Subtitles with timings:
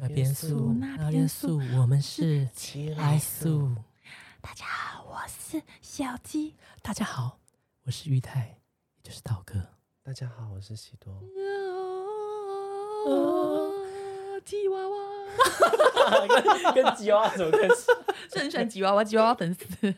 [0.00, 2.48] 那边素，那边素，我们是
[2.96, 3.70] 来素。
[4.40, 6.56] 大家好，我是小鸡。
[6.82, 7.38] 大家好，
[7.84, 8.58] 我是玉泰，
[8.96, 9.62] 也就是道哥。
[10.02, 11.22] 大家好，我是喜多。
[14.44, 14.96] 吉娃娃，
[16.74, 17.86] 跟跟吉娃娃怎么关系？
[18.32, 19.66] 是很喜欢吉娃娃，吉娃娃粉丝。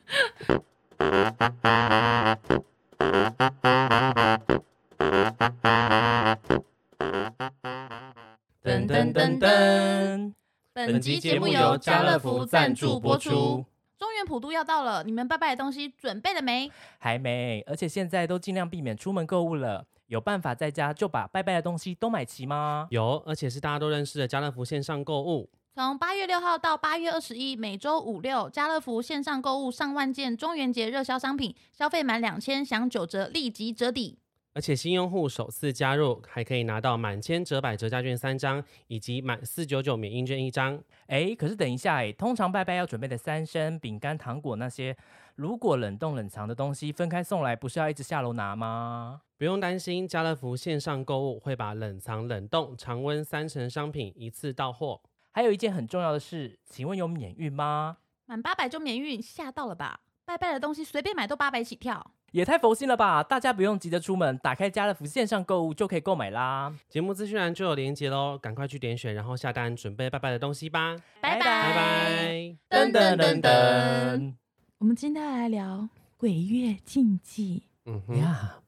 [8.68, 10.34] 噔噔噔噔，
[10.74, 13.64] 本集节目由家乐福赞助播出。
[13.96, 16.70] 中原普渡要到了，你们拜拜的东西准备了没？
[16.98, 19.86] 还没，而且现在都尽量避免出门购物了。
[20.08, 22.86] 有办法在家就把拜拜的东西都买齐吗？
[22.90, 25.48] 有，而且是大家都认识的家乐福线上购物。
[25.74, 34.18] 从八月六号到八月二十一，每周五六，家乐福线上购物上万件中元节热销商品，消费满两千享九折，立即折抵。
[34.58, 40.82] 而且新用户首次加入还可以拿到满千折百折价券三张，以及满四九九免运券一张。
[41.06, 44.96] 哎，可是等一下，哎，通常拜拜要准备的三生饼干、糖果那些，
[45.36, 49.20] 如果冷冻冷藏的东西分开送来，不是要一直下楼拿吗？
[49.36, 55.00] 不用担心，家乐福线上购物会把冷藏、冷冻、常温三成商品一次到货。
[55.30, 57.98] 还有一件很重要的事，请问有免运吗？
[58.26, 60.00] 满八百就免运，吓到了吧？
[60.24, 62.10] 拜拜的东西随便买都八百起跳。
[62.30, 63.22] 也太佛心了吧！
[63.22, 66.74] 大家不用急着出门，打开家乐福线上购物就可以购买啦。
[66.88, 70.94] 节目资讯栏就有链接喽，赶快去点选，然后下单准备拜拜的东西吧。
[71.20, 72.32] 拜拜拜拜。
[72.68, 74.34] 噔噔噔噔，
[74.78, 77.62] 我们今天来聊鬼月禁忌。
[77.86, 78.60] 嗯哼，呀，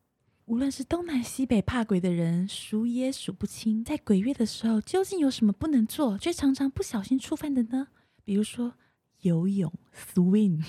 [0.46, 3.84] 无论是东南西北怕鬼的人，数也数不清。
[3.84, 7.88] 在鬼月的时候，究竟有什么不能做，却常常不小心触犯的呢？
[8.24, 8.72] 比如说
[9.22, 9.70] 游泳、
[10.14, 10.62] swing，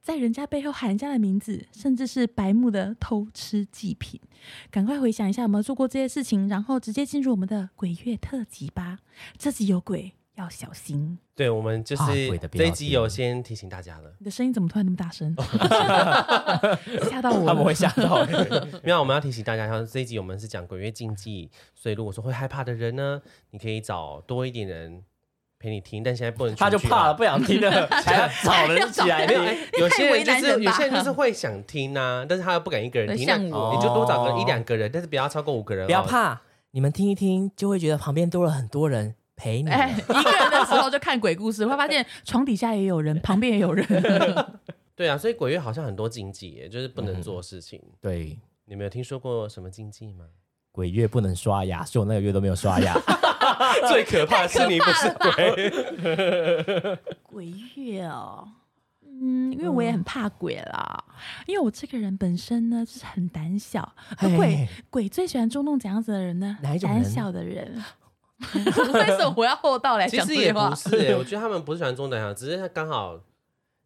[0.00, 4.18] 在人家背后喊人家的名字，甚至是白目的偷吃祭品。
[4.70, 9.00] 赶快回想一下有没有做过这些事情，然后直接进入我们的鬼月特辑吧。
[9.36, 11.18] 这集有鬼，要小心。
[11.34, 14.14] 对，我们就是这一集有先提醒大家了。
[14.18, 15.32] 你的声音怎么突然那么大声？
[17.08, 17.46] 吓到我了！
[17.46, 18.24] 他们会吓到。
[18.82, 23.20] 没有，我们要提醒大家，像这一集我们是讲鬼月禁忌，所以如果说会害怕的人呢，
[23.50, 25.04] 你可以找多一点人
[25.58, 29.80] 陪你听，但现在不能出去啊他就怕了，不想听了， 还要找人 起来没有，哎听。
[29.80, 36.02] 有些人就是有些人就是会想听呐、但是他又不敢一个人听，那像我你就多找个一两个人，但是不要超过五个人、哦，不要。
[36.02, 39.70] 怕，你们听一听，就会觉得旁边多了很多人陪你。
[39.70, 43.84] 哎，一个人的时候就看鬼故事，会发现床底下也有人， 旁边也有人。
[44.94, 47.82] 对啊，所以鬼月好像很多禁忌耶，就是不能做的事情。
[48.00, 50.26] 对，你们有听说过什么禁忌吗？
[50.78, 52.94] 鬼月不能刷牙，所以我那个月都没有刷牙。
[53.90, 58.46] 最可怕的是你不是鬼，鬼月哦，
[59.02, 61.02] 嗯，因为我也很怕鬼啦，
[61.48, 66.56] 因为我这个人本身呢就是很胆小，而鬼鬼最喜欢捉弄怎样子的人呢？
[66.62, 67.82] 哪一种胆小的人。
[68.54, 70.96] 为什么我要厚道来其讲这句话实也不？
[70.96, 73.18] 是耶，我觉得他们不是喜欢中胆小，只是他刚好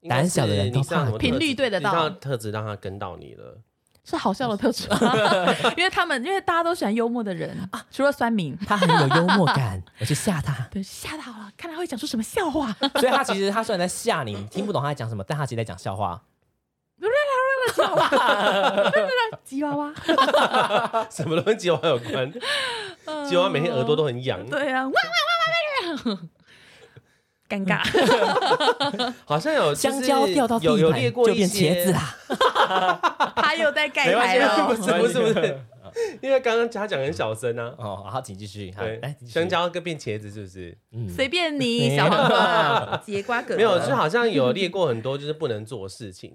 [0.06, 3.62] 胆小的人你频率对得到特质让他跟到你了。
[4.04, 4.88] 是好笑的特质？
[5.76, 10.54] 因为他们因为大家都喜欢幽默的人啊，除了酸民，他很有幽默感， 我去吓他。
[10.70, 12.72] 对，吓到了，看他会讲出什么笑话。
[13.00, 16.20] 所以他其实他虽然在吓你，你听不懂他在讲什么，但他其实在讲笑话。
[19.44, 19.92] 吉娃娃，
[21.10, 22.32] 什么都跟吉娃娃有关，
[23.28, 26.18] 吉娃娃每天耳朵都很痒，对啊，哇哇哇哇哇！
[27.52, 27.82] 尴尬，
[29.26, 32.16] 好像有香蕉掉到地有有板列过就变茄子啦。
[33.36, 34.74] 他又在盖牌了不。
[34.74, 35.58] 是不是不是，
[36.22, 37.74] 因为刚刚他讲很小声啊。
[37.76, 38.72] 哦，好，请继续。
[38.74, 40.78] 好对来，香，蕉跟变茄子是不是？
[40.92, 46.32] 嗯随便你， 小黄瓜、节瓜葛，没有，就好像有列过很多就是不能做的事情。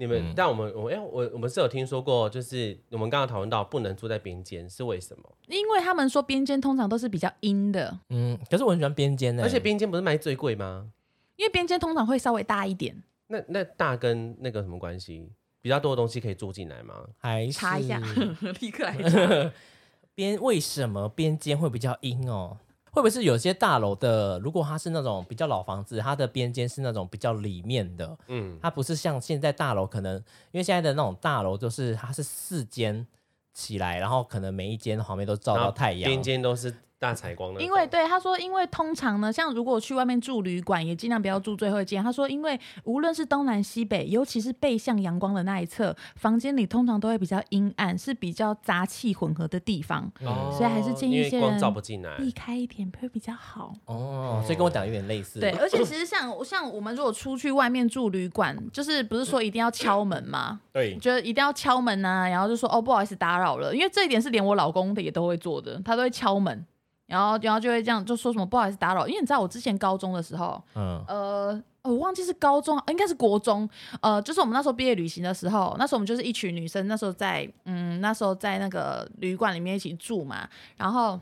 [0.00, 5.24] 你们嗯，但我们我哎，我我们是有听说过，就是我们刚刚讨论到不能住在边间是为什么？
[5.48, 10.88] 因为他们说边间通常都是比较阴的，嗯，可是我很喜欢边间呢，而且边间不是卖最贵吗？
[11.34, 13.02] 因为边间通常会稍微大一点。
[13.26, 15.30] 那那大跟那个什么关系？
[15.60, 16.94] 比较多的东西可以住进来吗？
[17.18, 18.00] 还是查一下，
[18.60, 19.52] 立刻来查。
[20.14, 22.58] 边为什么边间会比较阴哦？
[22.90, 30.16] 会不会是有些大楼的，如果它是那种比较老房子，它的边间是那种比较里面的，嗯，它不是像现在大楼可能，
[30.52, 33.06] 因为现在的那种大楼就是它是四间
[33.52, 37.62] 起来，然后可能每一间旁边都照到太阳，边间都是大采光的。
[37.62, 42.02] 因为对他说，因为通常呢，像如果去外面住旅馆，也尽量不要住最后一间。
[42.02, 52.16] 他说，因为无论是东南西北，尤其是背向阳光的那一侧，房间里通常都会比较阴暗，是比较杂气混合的地方，哦，所以还是建议一些人照不进来。
[52.16, 53.72] 避开一点会比较好。
[53.86, 55.40] 哦，所以跟我讲有点类似。
[55.40, 60.60] 对，而且其实像像我们如果出去外面住旅馆，就是不是说一定要敲门吗？
[60.72, 66.64] 对，觉得一定要敲门呐、然后就说哦不好意思打扰了，因为这一点是连我老公的也都会做的，他都会敲门，
[67.08, 71.62] 然后然后就会这样就说什么不好意思打扰，因为你知道我之前高中的时候，嗯，呃。
[71.82, 73.66] 我忘记是高中，呃应该是国中，
[74.02, 80.46] 呃，就是我们那时候毕业旅行的时候，那时候我们就是一群女生，那时候在，嗯，那时候在那个旅馆里面一起住嘛，
[80.76, 81.18] 然后，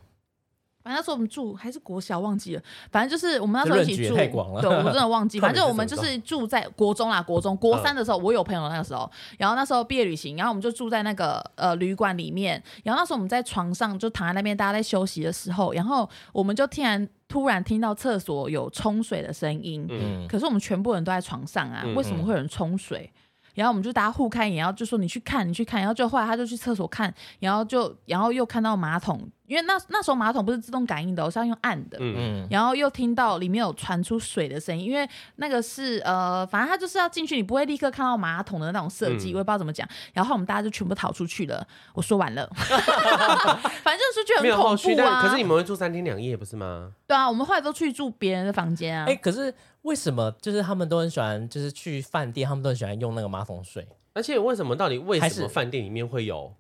[0.87, 2.63] 反正那时候我们住还是国小忘记了，
[2.93, 4.15] 反正就是我们那时候一起住，
[4.63, 19.89] 对，我真的忘记， 反正我们就是住在国中啦，国中国三的时候，我有朋友那个时候，然后那时候毕业旅行，然后我们就住在那个呃旅馆里面，然后那时候我们在床上就躺在那边，大家在休息的时候，然后我们就突然突然听到厕所有冲水的声音，
[20.29, 23.11] 可是我们全部人都在床上啊，嗯为什么会有人冲水？
[23.57, 39.89] 然后我们就大家互看一眼，然后就说你去看，你去看，然后就后来他就去厕所看，然后就然后又看到马桶，因为那那时候马桶不是自动感应的哦，是要用按的，嗯嗯，然后又听到里面有传出水的声音，因为那个是呃，反正他就是要进去，你不会立刻看到马桶的那种设计，嗯我也不知道怎么讲。
[40.13, 41.67] 然后我们大家就全部逃出去了。
[41.95, 45.23] 我说完了， 反正就是觉没得很恐有后续，但怖啊。
[45.23, 46.93] 可是你们会住三天两夜不是吗？
[47.07, 49.07] 对啊，我们后来都去住别人的房间啊。
[49.09, 49.53] 哎，可是
[49.87, 53.87] 为什么就是他们都很喜欢，就是去饭店，他们都很喜欢用那个马桶水？
[54.13, 56.53] 而且为什么到底为还是什么饭店里面会有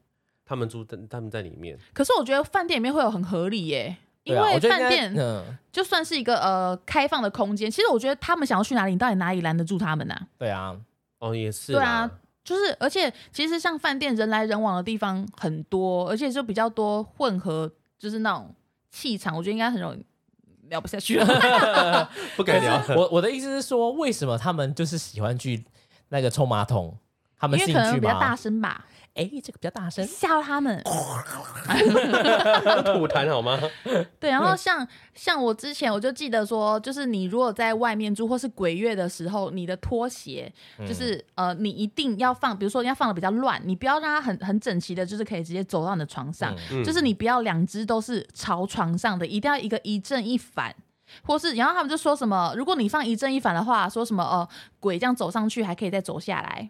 [0.44, 1.78] 他们住在他们在里面？
[1.92, 3.96] 可是我觉得饭店里面会有很合理耶。
[4.22, 10.76] 因对啊，为我觉得应该饭店嗯，就算是一个呃开放的空间，其实我觉得他们想要去哪里，你到底哪里拦得住他们呢、对啊，
[11.20, 12.10] 哦，也是对啊啦，
[12.42, 18.52] 就是，而且其实像饭店人来人往的地方很多，而且就比较多混合，就是那种
[18.90, 20.04] 气场，我觉得应该很容易
[20.68, 22.10] 聊不下去了。
[22.36, 22.82] 不敢聊。
[22.96, 25.64] 我我的意思是说，为什么他们就是喜欢去
[26.08, 26.96] 那个冲马桶？
[27.38, 28.36] 他们因为可能兴趣比较大吗？
[28.36, 28.84] 声吧，
[29.16, 30.06] 哎，这个比较大声。
[30.06, 30.80] 吓到他们。
[32.84, 33.58] 吐痰好吗？
[34.20, 40.52] 对，然后像像我之前我就记得说，就是你如果在外面住或是鬼月的时候，你的拖鞋
[40.86, 50.74] 就是、呃，你一定要放，比如说人家放的比较乱，你不要让它很很整齐的，就是可以直接走到你的床上，嗯就是你不要两只都是朝床上的，一定要一个一正一反。
[51.22, 54.48] 或是，然后他们就说什么，如果你放一正一反的话，说什么呃，
[54.80, 56.68] 鬼这样走上去还可以再走下来，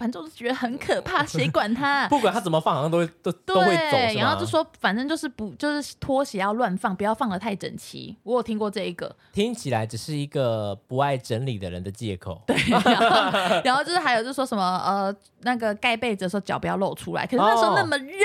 [0.00, 2.08] 反正我就觉得很可怕， 谁管他？
[2.08, 8.16] 不管他怎么放，好像都会都都会走，对，然后就说反正就是不就是拖鞋要乱放，不要放的太整齐。
[8.22, 12.40] 我有听过这一个，听起来只是一个不爱整理的人的借口。
[12.46, 18.16] 对， 然后然后就是还有就是说什么呃那个盖被子的时候脚不要露出来，可是那时候那么热，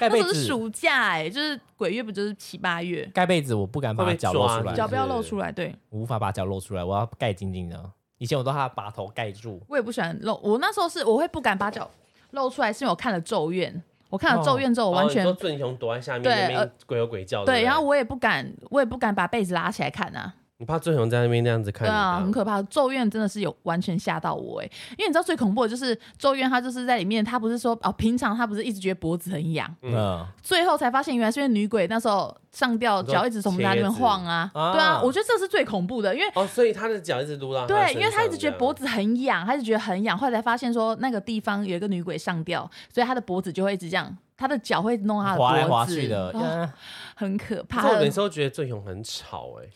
[0.00, 7.90] 盖被子，时候是暑假哎、就是鬼月不就是七八月，盖被子我不敢把脚露出来，脚不要露出来，对我无法把脚露出来，我要盖紧紧的。
[8.18, 9.60] 以前我都怕把头盖住。
[9.68, 10.38] 我也不喜欢露。
[10.42, 11.90] 我那时候是我会不敢把脚
[12.30, 13.72] 露出来，是因为我看了《咒怨》，
[14.10, 20.34] 我看了《咒怨》之后，我完全、说俊雄躲在下面对鬼吼鬼叫，对，然后我也不敢，我也不敢把被子拉起来看啊。
[20.58, 22.62] 你怕俊雄在那边那样子看对啊，很可怕。
[22.62, 29.70] 咒怨真的是有完全吓到我哎，因为你知道最恐怖的就是咒怨，他就是在里面，他不是说哦，平常他不是一直觉得脖子很痒，
[30.42, 34.50] 最后才发现原来是因为女鬼那时候上吊，脚一直从他那边晃啊。
[34.54, 36.26] 对啊啊，我觉得这是最恐怖的，因为。
[36.34, 46.72] 哦，所以他的脚一直撸到他的对，因为他一直觉得脖子很痒，他一直觉得很痒，后来才发现说那个地方有一个女鬼上吊，所以他的脖子就会一直这样，他的脚会弄他的脖子，滑来滑去的，
[47.14, 47.62] 很可。
[47.64, 49.68] 怕我有时候觉得俊雄很吵哎，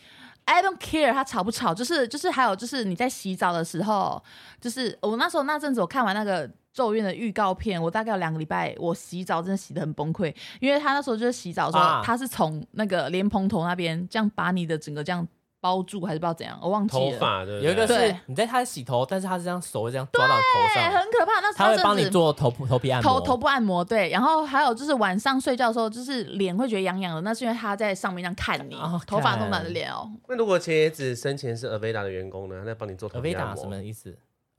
[0.45, 4.23] I don't care，他吵不吵，就是就是还有就是你在洗澡的时候，
[4.61, 12.03] 就是我那时候那阵子我看完那个咒怨的预告片，我大概有两个礼拜，我洗澡真的洗的很崩溃，因为他那时候就是洗澡的时候，啊。
[12.05, 15.27] 他是从那个莲蓬头那边这样把你的整个这样
[15.61, 17.19] 包住，还是不知道怎样，我忘记头了。
[17.19, 21.41] 发的有一个是对你在他洗头，但是他是这样手会这样抓到你头对，上，很可怕。
[21.41, 30.11] 那他会帮你做头部头皮按摩，头头部按摩，对，然后还有就是晚上睡觉的时候，就是脸会觉得痒痒的，那是因为他在上面这样看你，哦头发看弄满了脸哦。
[30.29, 34.17] 那如果茄子生前是 Aveda 的员工呢，他在帮你做头尔维达皮按摩，什么意思？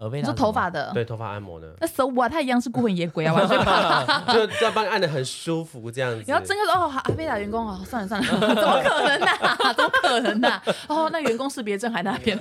[0.09, 2.31] 你说头发的，对头发按摩的，那 so what？
[2.31, 3.33] 他一样是孤魂野鬼啊，
[4.33, 6.23] 就就要帮你按的很舒服这样子。
[6.27, 9.27] 然后真的说哦，阿菲达员工哦，算了算了， 怎么可能呢、
[9.75, 12.37] 怎么可能呢、哦，那员工识别证还在那边，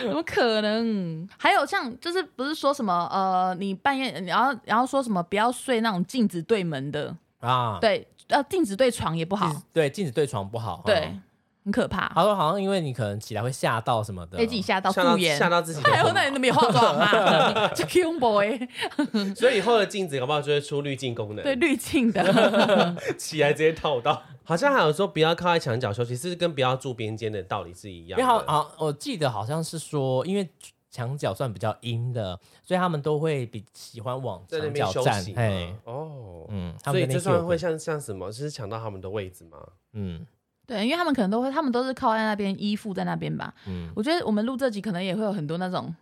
[0.00, 1.26] 怎么可能？
[1.38, 9.50] 还有像就是不是说什么呃，你半夜然后然后说什么不要睡那种镜子对门的，啊，对，呃，镜子对床也不好。
[9.72, 10.96] 对镜子对床不好，对。
[11.06, 11.22] 嗯。
[11.68, 15.36] 很可怕，他说好像因为你可能起来会吓到什么的，被自己吓到吓到素颜。
[15.36, 17.68] 吓到自己的哎呦，那你都没有化妆啊？
[17.76, 18.58] 这 Q boy
[19.36, 24.22] 所以以后的镜子搞不好就会出滤镜功能，对滤镜的， 起来直接套到。
[24.44, 28.50] 好像还有说不要靠在墙角休息，是跟不要住边间的道理是一样因为好的。
[28.50, 30.48] 好，我记得好像是说，因为
[30.90, 35.34] 墙角算比较阴的，所以他们都会比喜欢往在那墙角站边休息。
[35.36, 38.28] 嘿嘛，哦，嗯，他所以们那边有个这算会像像什么？
[38.28, 39.58] 就是抢到他们的位置吗？
[39.92, 40.26] 嗯
[40.68, 43.52] 对，因为他们可能都会，他们都是靠在那边依附在那边吧。
[43.66, 45.92] 嗯，我觉得我们录这集可能也会有很多那种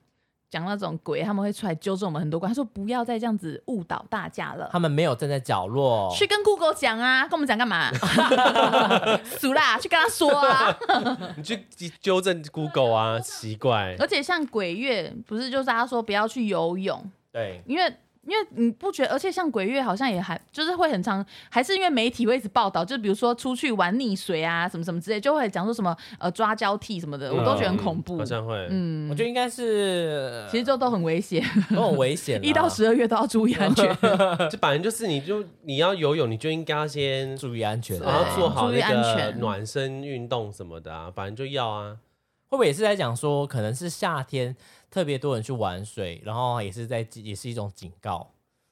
[0.51, 2.51] 讲那种鬼，他们会出来纠正我们很多关。
[2.51, 4.69] 他说不要再这样子误导大家了。
[4.73, 7.93] 他们没有站在角落，去跟 Google 讲啊，跟我们讲干嘛？
[9.39, 10.77] 俗啦，去跟他说啊。
[11.39, 11.65] 你去
[12.01, 13.95] 纠正 Google 啊，奇怪。
[14.01, 17.97] 而且像鬼月，不是就是大家说不要去游泳，对，因为
[18.27, 28.25] 因为你不觉得，而且像鬼月好像也还就是会很常，还是因为媒体会一直报道，就比如说出去玩溺水啊，什么什么之类，就会讲说什么呃抓交替什么的，我都觉得很恐怖好。
[28.25, 28.55] 像会。
[28.71, 31.43] 嗯我，觉得应该是其实这都很危险，
[31.75, 33.97] 都很危险 啦，一到十二月都要注意安全。
[34.51, 38.25] 这反正就是，你就你要游泳，你就应该要先，注意安全然啊。
[38.25, 41.97] 后做好注意安那个全暖身运动什么的啊，反正就要啊。
[42.49, 44.55] 会不会也是在讲说，可能是夏天
[44.97, 48.27] 特别多人去玩水，然后也是在也是一种警告，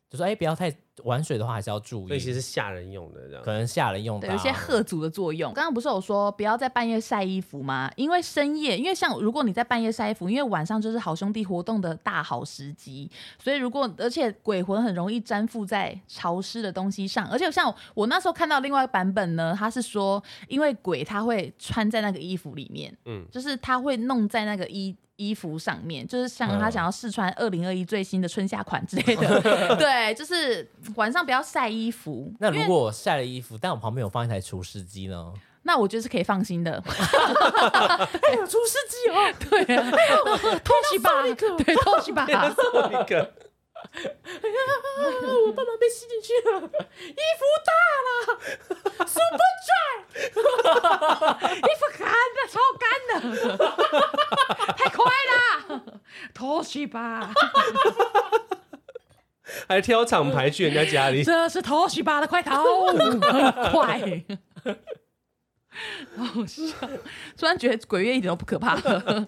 [0.08, 3.52] 就说哎、不要太玩水的话还是要注意，所以其实是吓人用的这样可。
[3.52, 5.52] 能吓人用的、啊，有一些吓阻的作用。
[5.52, 7.90] 刚刚不是有说不要在半夜晒衣服吗？
[7.96, 24.96] 因为深夜，因为像如果你在半夜晒衣服，因为晚上就是好兄弟活动的大好时机，所以如果而且鬼魂很容易粘附在潮湿的东西上，而且像我那时候看到另外一个版本呢，他是说因为鬼他会穿在那个衣服里面，嗯，就是他会弄在那个衣。
[25.16, 29.40] 衣服上面就是像他嗯想要试穿二零二一最新的春夏款之类的，
[29.76, 32.33] 对，就是晚上不要晒衣服。
[32.40, 35.33] 那如果我晒了衣服，但我旁边有放一台除湿机呢？
[35.66, 36.78] 那我觉得是可以放心的。
[36.85, 39.90] 除湿机哦，对啊，
[40.62, 42.26] 偷袭吧，对，偷袭吧。
[42.26, 43.33] 做一个
[45.46, 47.72] 我爸爸被吸进去了，衣服大
[48.04, 48.08] 了
[49.06, 49.98] ，super dry，
[51.56, 52.02] 衣服干
[52.34, 53.14] 的，超干的，
[54.76, 54.98] 太快
[55.30, 55.38] 了，
[56.32, 57.32] 偷袭吧，
[59.68, 62.64] 还挑厂牌去人家家里，这是偷袭吧的快逃，
[63.72, 64.24] 快。
[66.16, 66.62] 好笑，
[67.36, 68.76] 突然觉得鬼月一点都不可怕。
[68.76, 69.26] 了。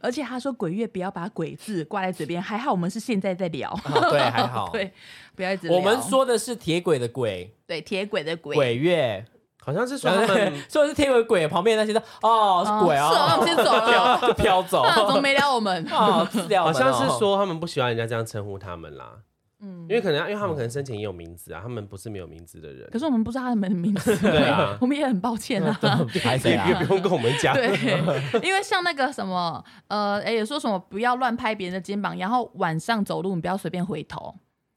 [0.00, 4.68] 而且他说鬼月不要把鬼字挂在嘴边， 还好我们是现在在聊，哦对，还好。
[4.72, 4.92] 对，
[5.34, 5.76] 不要一直聊。
[5.76, 9.24] 我们说的是铁轨的轨，对铁轨的鬼，鬼月，
[9.62, 13.86] 好像是说他们 说的是铁轨鬼，旁边那些都哦是鬼是哦那我们先走了。
[13.86, 15.86] 飘就飘走，啊，怎么没聊我们？
[15.86, 16.26] 好
[16.72, 19.12] 像是说他们不喜欢人家这样称呼他们啦，
[19.60, 25.72] 嗯因为可能因为他们可能生前也有名字啊，他们不是没有名字的人可，是我们不知道他们的名字， 对啊 我们也很抱歉啊。
[26.22, 26.74] 还 谁啊也？
[26.86, 27.54] 不用跟我们讲。
[27.54, 27.68] 对，
[28.42, 34.34] 因为像那个什么，呃，哎也说什么不要乱拍别人的肩膀，然后晚上走路你不要随便回头。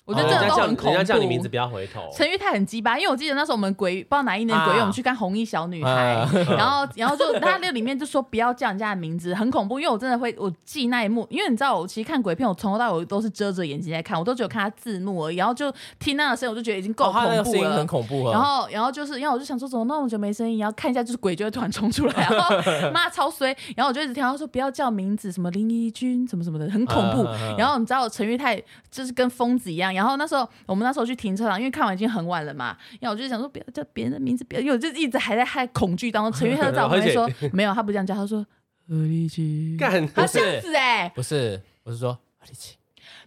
[0.08, 0.96] 我觉得这个都很恐怖。
[0.96, 2.02] 人家叫你名字，不要回头。
[2.16, 9.80] 陈玉泰很鸡巴，因为我记得那时候我们鬼不知道哪一年鬼我们去看红衣小女孩，啊 然后然后就他那里面就说不要叫人家的名字，很恐怖。
[9.80, 17.44] 因为我真的会我记那一幕，因为你知道我其实看鬼片，我从头到尾都是遮着眼睛在看，我都只有看他字幕而已，然后就听那个声音，我就觉得已经够恐怖了。
[17.44, 18.32] 声音很恐怖啊。
[18.32, 20.60] 然后，然后就是，因为我就想说，怎么那么久没声音？
[20.60, 22.56] 然后看一下，就是鬼就会突然冲出来，然后
[22.94, 23.56] 妈超衰。
[23.76, 27.28] 然后我就一直听他说不要叫名字，什么林怡君，什么什么的，很恐怖。
[27.58, 29.97] 然后你知道陈玉泰就是跟疯子一样。
[29.98, 32.78] 然后那时候我们那时候去停车场，因为看完已经很晚了嘛。
[33.02, 36.32] 然后我就想说不要叫别人的名字，不要，因为我就一直还在害恐惧当中。
[36.40, 38.46] 陈玉他就在我旁边说 没有，他不这样叫，他说
[38.88, 40.40] 何立奇，干，他不是。
[40.40, 42.78] 这样子哎、不是，我是说何立奇，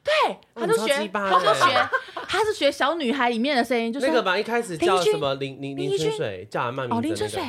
[0.02, 1.88] 对，他就学，他就学，
[2.26, 7.42] 他是学小女孩里面的声音，就是那个吧，一开始叫什么林林林春水，叫阿曼名哦，林春水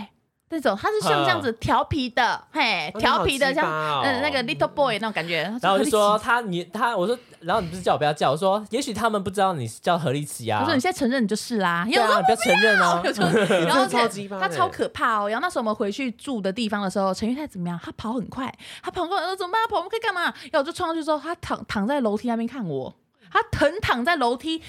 [0.52, 3.66] 那种，他是像这样子调皮的，嘿，哦调皮的，像
[4.04, 5.44] 嗯那个 little boy 那种感觉。
[5.62, 10.60] 然后我就说他你他，我说，然后你不是叫我不要叫，我说也许他们不知道你是叫何立奇啊。
[10.60, 13.02] 我说你现在承认你就是啦，因为我你不要承认哦。
[13.66, 14.08] 然后超
[14.40, 15.30] 他超可怕哦。
[15.30, 17.80] 然后那时候我们回去住的地方的时候，陈玉泰怎么样？
[17.82, 18.54] 他跑很快，
[18.84, 19.62] 他跑过来说怎么办？
[19.64, 20.24] 他跑我们可以干嘛？
[20.24, 22.94] 然后我就冲上去之后，他躺躺在楼梯那边看我。
[23.34, 24.62] 他疼躺在楼梯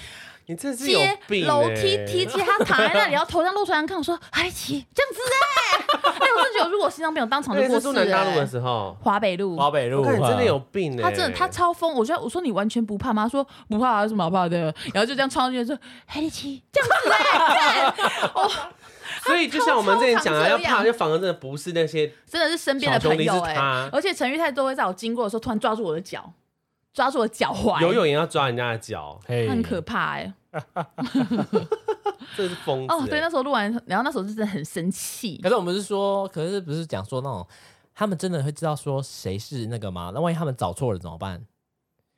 [0.45, 8.47] 你这是有接病欸，楼梯梯阶，他躺在那里，然后头上露出来看我说：“哎奇这样子哎、 哎，我真的觉得如果心脏病，我当场就那过世了、是住南大路的欸。
[8.47, 13.23] 时候，华北路，华北路，我看你真的有病哎，他真的他超疯，我觉得我说你完全不怕吗？
[13.23, 14.57] 他说不怕啊，有什么好怕的？
[14.93, 17.93] 然后就这样冲上去说黑力气这样子哎、
[18.35, 18.51] 哦
[19.25, 23.55] 所以就像我们之前讲的，要怕就反而真的不是那些真的是身边的朋友哎、
[23.91, 26.29] 而且陈玉泰都会在我经过的时候突然抓住我的脚，
[26.93, 30.33] 抓住我脚踝，游泳也要抓人家的脚，嘿很可怕哎、
[32.37, 35.49] 这是疯子、哦，对，欸那时候录完，然后那时候就真的很生气可。
[35.49, 37.47] 是我们是说，可是不是讲说那种，
[37.95, 40.11] 他们真的会知道说谁是那个吗？
[40.13, 41.43] 那万一他们找错了怎么办？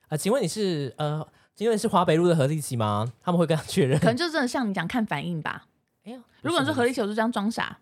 [0.10, 3.12] 啊、请问你是呃，请问你是华北路的何立奇吗？
[3.24, 4.08] 他们会跟他确认可。
[4.08, 5.66] 能就真的像你讲看反应吧。
[6.04, 7.78] 哎呦，如果你是何立球，就这样装傻，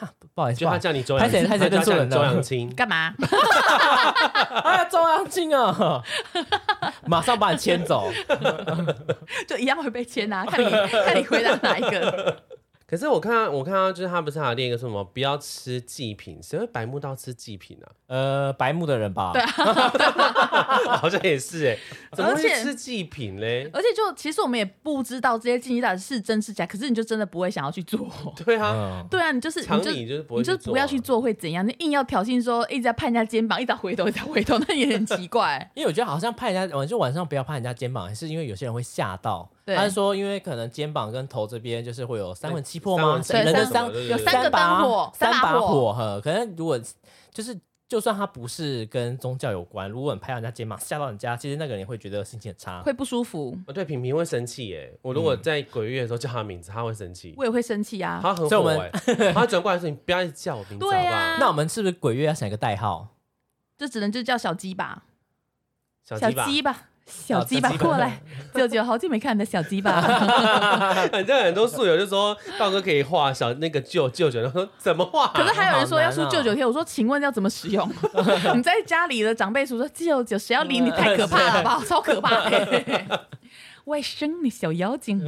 [0.00, 3.12] 哈，不好意思，就他叫你周扬青，拍谁拍谁他叫认错人了你周扬青，干嘛？
[4.64, 6.02] 哎呀，周扬青啊，
[7.06, 8.10] 马上把你牵走。
[9.46, 10.44] 就一样会被牵啊。
[10.46, 12.36] 看你看你回答哪一个？
[12.90, 17.86] 可是我看到，我看到就是他不是还有另一个什么不要吃祭品，谁会白目到吃祭品啊？
[18.08, 19.46] 呃，白目的人吧，对啊
[20.98, 21.78] 好像也是哎、
[22.10, 23.70] 怎么会而且吃祭品嘞？
[23.72, 28.08] 而且就其实我们也不知道这些禁忌到底是真是假，可是你就真的不会想要去做。
[28.44, 31.64] 对啊，嗯，对啊，你就是常你就理就是不会你就不要去做会怎样？
[31.64, 35.70] 你硬要挑衅说一直在拍人家肩膀，一直在回头，一直在回头，那也很奇怪。
[35.76, 39.48] 因为我觉得好像拍人家，我就晚上不要拍人家肩膀，是因为有些人会吓到。
[39.70, 43.20] 对他是说，因为可能肩膀跟头这边就是会有三魂七魄吗？
[43.28, 46.20] 人的三七魄对对对有三个把灯火三三把火火呵。
[46.20, 46.76] 可能如果
[47.32, 47.56] 就是，
[47.88, 52.82] 就算他不是跟宗教有关，如果你拍人家肩膀吓到人家，其实那个人也会觉得心情很差。
[52.82, 54.92] 会不舒服，哦，对，平平会生气耶。
[55.02, 58.18] 我如果在鬼月的时候叫他名字，他会生气，我也会生气啊。
[58.22, 58.90] 他很所以我哎。
[59.32, 63.08] 他转过来说：“你不要一直叫我名字好不好啊？”那我们是不是鬼月要想一个代号？
[63.78, 65.04] 就只能就叫小鸡吧，
[66.04, 68.22] 小鸡吧，小鸡吧，小鸡吧，小鸡吧过来，
[68.54, 70.00] 舅舅，好久没看你的小鸡吧。
[71.10, 75.28] 反 正很多宿友就说道哥可以画小那个舅舅舅，然后说怎么画？
[75.34, 77.88] 可是还有人说要出舅舅贴，我说请问要怎么使用？
[78.54, 80.90] 你在家里的长辈说说舅舅，谁要理你？
[80.90, 83.06] 太可怕了吧，超可怕、欸！
[83.86, 85.22] 外甥，你小妖精。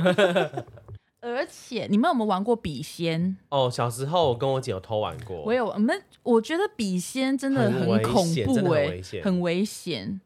[1.24, 3.36] 而且你们有没有玩过笔仙？
[3.48, 10.20] 哦，小时候我跟我姐有偷玩过，我有，我们我觉得笔仙真的很恐怖哎、很危险。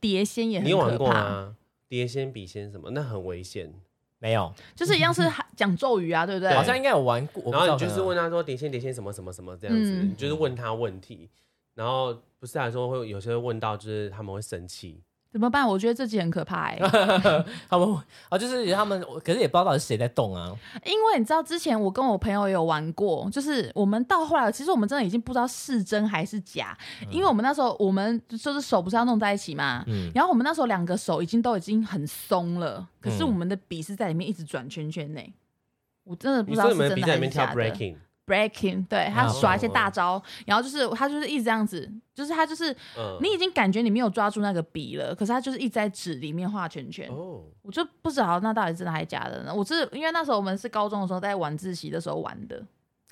[0.00, 1.56] 碟仙也很你有玩可怕，过吗？
[1.88, 3.72] 碟仙、笔仙什么，那很危险。
[4.18, 5.22] 没有，就是一样是
[5.54, 6.52] 讲咒语啊，对不对？
[6.54, 7.42] 好像应该有玩过。
[7.44, 11.28] 我不知道然后你就是可能问他说碟仙、碟仙什么什么什么这样子，嗯你就是问他问题，
[11.74, 15.02] 然后不是还说会有些会问到，就是他们会生气。
[15.32, 15.68] 怎么办？
[15.68, 16.78] 我觉得这集很可怕哎、
[17.68, 17.96] 他们
[18.30, 20.50] 啊，就是他们，可是也不知道到底是谁在动啊。
[20.84, 26.76] 因为你知道之前我跟我朋友有玩过，就是我们到后来，其实我们真的已经不知道是真还是假，
[27.10, 35.20] 因为我们那时候我们就是手不是要弄在一起嘛，嗯，然后我们那时候两个手已经都已经很松了，可是嗯我们的笔是在里面一直转圈圈呢。
[36.04, 37.96] 我真的不知道是真的还比在里面跳是假的。
[38.26, 47.08] breaking，breaking，对他哦耍一些大招，然后就是他就是一直这样子，就是他就是嗯，你已经感觉你没有抓住那个笔了，可是他就是一直在纸里面画圈圈。
[47.08, 49.54] 哦，我就不知道那到底真的还是假的呢。
[49.54, 52.62] 我是因为那时候我们是高中的时候在晚自习的时候玩的，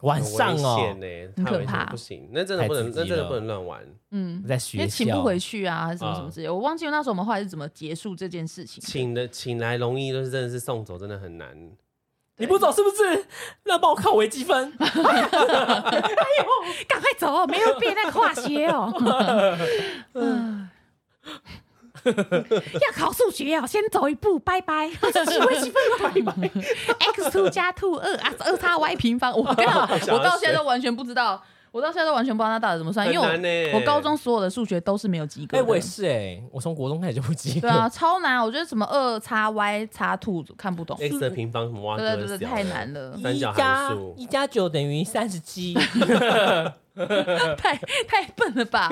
[0.02, 0.97] 晚上哦，
[1.37, 3.87] 很可怕不行，那真的不能，那真的不能乱玩。
[4.11, 6.55] 嗯，在学校请不回去啊，还是什么什么啊之类的。
[6.55, 8.83] 我忘记那时候我们后来是怎么结束这件事情。
[8.83, 11.57] 请的请来容易，就是真的是送走，真的很难。
[12.37, 13.27] 你不走是不是？
[13.64, 14.73] 那帮我靠微积分。
[14.79, 16.44] 哎呦
[16.88, 18.92] 赶快走，没有变那个化学哦。
[20.14, 20.68] 嗯
[22.05, 24.90] 要考数学哦，先走一步，拜拜。
[24.90, 26.51] 数学微积分哦，拜拜。
[27.14, 29.33] x two 加 two 二啊，二叉 y 平方。
[29.33, 29.55] 我我
[30.18, 31.42] 到现在都完全不知道，
[31.74, 35.66] 我到现在都完全不知道那到底怎么算，因为很难欸我我高中所有的数学都是没有及格哎、的。
[35.66, 37.68] 我也是哎、我从国中开始就不及格。
[37.68, 38.40] 对啊，超难。
[38.40, 40.96] 我觉得什么二叉 y 叉 two 看不懂。
[41.00, 45.74] x 的平方什么挖对对对对，太难了，三角函一加数一加九等于三十七。
[47.58, 48.88] 太太笨了吧？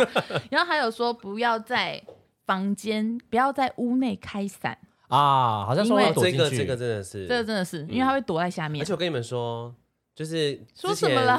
[0.50, 2.02] 然后还有说不要在
[2.46, 6.38] 房间，不要在屋内开伞，啊，好像说要躲进去。
[6.38, 8.92] 这个这个真的是，这个真的是，因为它会躲在下面而且。
[8.92, 9.72] 我跟你们说，
[10.16, 11.38] 就是说什么了？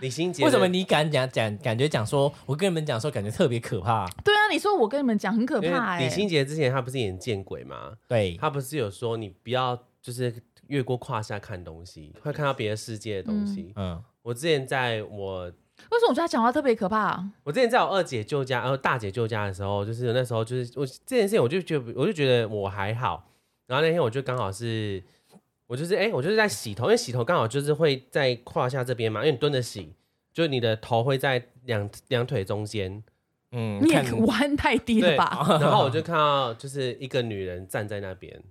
[0.00, 1.56] 李心洁为什么你敢讲讲？
[1.58, 4.08] 感觉讲说，我跟你们讲说，感觉特别可怕。
[4.24, 7.92] 对啊，你说我跟你们讲很可怕哎、李心洁之前她不是演见鬼吗？
[8.06, 10.34] 对，她不是有说你不要就是
[10.68, 13.72] 越过胯下看东西，会看到别的世界的东西。
[13.76, 17.30] 嗯，我之前在我为什么我觉得他讲话特别可怕、啊？
[17.44, 23.24] 我之前在我二姐舅家，然后大姐舅家的时候，就是那时候就是我这件事情，我就觉得我就觉得我还好。
[23.66, 25.02] 然后那天我就刚好是，
[25.68, 29.92] 我就是哎、我就是在洗头，因为洗头刚好就是会在胯下这边嘛，因为你蹲着洗，
[30.32, 33.04] 就是你的头会在两两腿中间。
[33.52, 35.46] 嗯，你也弯太低了，吧？
[35.60, 38.42] 然后我就看到就是一个女人站在那边，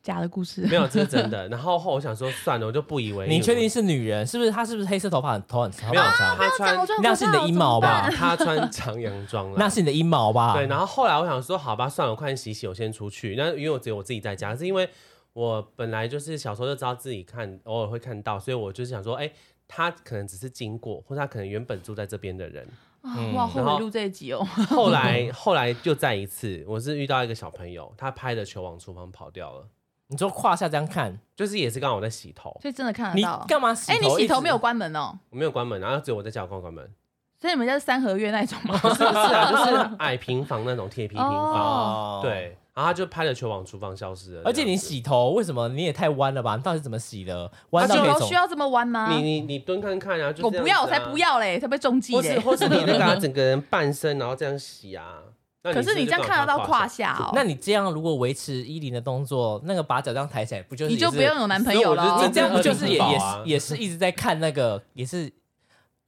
[0.00, 1.48] 假的故事没有，这是真 的。
[1.48, 3.26] 然后后我想说算了，我就不以为。
[3.26, 4.24] 你确定是女人？
[4.24, 4.50] 是不是？
[4.52, 5.90] 她是不是黑色头发很头很长？
[5.90, 6.02] 没有？
[6.02, 10.54] 长她穿 那是你的阴毛吧她穿长洋装了，那是你的阴毛吧？
[10.54, 13.34] 对，然后后来我想说，好吧，算了，我快点洗洗，我先出去。
[13.36, 14.88] 那因为我只有我自己在家，是因为
[15.36, 19.30] 我本来就是小时候就知道自己看，偶尔会看到，所以我就是想说，哎、
[19.68, 22.66] 他可能只是经过，或者他可能原本住在这边的人。
[23.02, 24.42] 啊嗯我好后然后悔录这一集哦。
[24.70, 29.68] 后来 后来就再一次，我是遇到一个小朋友，他拍的球往厨房跑掉了。
[30.06, 33.44] 你说胯下这样看，就是也是刚好我在洗头，所以真的看得你到。
[33.46, 34.08] 干嘛洗哎，你？
[34.16, 34.56] 洗头没有？
[34.56, 36.90] 关门哦，我没有关门，然后只有我在叫关关门，
[37.38, 38.78] 所以你们家是三合院那种吗？
[38.80, 42.20] 不是不是啊，就是 矮平房那种铁皮平房，哦，。
[42.22, 44.76] 对，然后他就拍了球往厨房消失了，而且你。
[44.76, 46.54] 洗头为什么你也太弯了吧？
[46.54, 47.50] 你到底是怎么洗的？
[47.70, 49.10] 弯啊，到可以从洗头需要这么弯吗？
[49.10, 52.18] 你你你蹲看看啊，就我不要，我才不，要嘞，才被中计嘞。
[52.18, 55.22] 或是或是你那个啊 整个人半身然后这样洗啊，
[55.62, 62.06] 那可是你这样看得到胯下，哦，那你这样如果维持依林的动作，那个把脚这样抬起来，不就是你就也是不用有男朋友了哦。
[62.06, 65.32] 所以我就你这样不就是也也是也是一直在看那个也是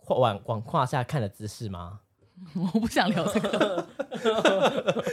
[0.07, 2.01] 往往胯下看的姿势吗？
[2.75, 3.87] 我不想聊这个，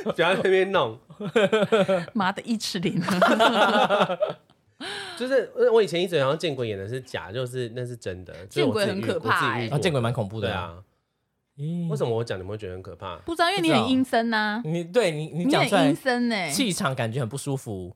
[0.15, 0.97] 不要在那边弄。
[2.13, 3.01] 妈的一尺零。
[5.17, 8.33] 就是呃我以前一直好像见鬼演的是假，就是那是真的。
[8.47, 10.47] 见鬼很可怕欸啊，见鬼蛮恐怖的。
[10.49, 10.75] 对，啊，
[11.57, 13.15] 咦为什么我讲你们会觉得很可怕？
[13.25, 16.49] 不知道，因为你很阴森呐，你对你你你讲出来很阴森呢。
[16.49, 17.95] 气场感觉很不舒服。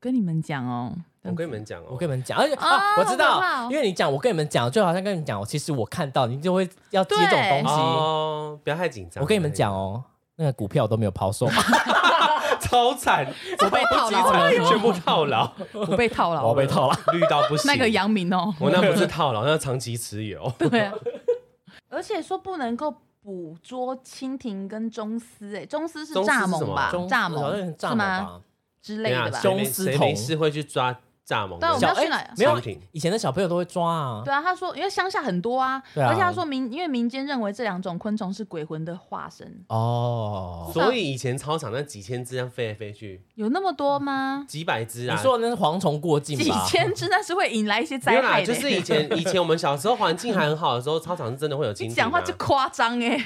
[0.00, 7.80] 跟你们讲哦，我跟你们讲哦，我跟你们讲，而且啊啊，我知道哦，因为你讲，我跟你们讲，就好像跟你们讲，其实我看到你就会要接这种东西。
[7.80, 9.22] 哦，不要太紧张。
[9.22, 10.02] 我跟你们讲哦，
[10.36, 11.46] 那个股票都没有抛售，
[12.60, 13.26] 超惨，
[13.60, 16.66] 我被套牢，全部套牢，我被套牢，我被。
[16.66, 17.12] 套牢。
[17.12, 17.70] 绿到不行。
[17.70, 20.52] 那个阳明哦，我那不是套牢，那是长期持有。
[20.58, 20.92] 对啊，
[21.88, 26.90] 而且说不能够捕捉蜻蜓跟中丝，哎，中丝是蚱蜢吧？
[26.90, 28.20] 中蚱好像蜢蚱蜢是吗？
[28.20, 28.40] 吧？
[28.82, 29.40] 之类的吧？
[29.40, 31.58] 中谁没事会去抓蚱蜢？
[31.58, 32.60] 对啊我们小要去哪哎没有
[32.92, 34.22] 以前的小朋友都会抓啊。
[34.24, 44.44] 对啊，他说因为乡下很多啊，而且他说民因为民间认为这两种昆虫是鬼魂的化身，哦，所以以前操场那几千只这样飞来飞去，有那么多吗？
[44.48, 45.14] 几百只啊。
[45.16, 46.50] 你说的那是蝗虫过境几？
[46.66, 48.46] 千只，那是会引来一些灾害的。
[48.46, 51.96] 就是以前 以前我们小时候环境还很好的时候，操场是真的会有蜻你蜓、啊。
[51.96, 53.18] 讲话就夸张哎，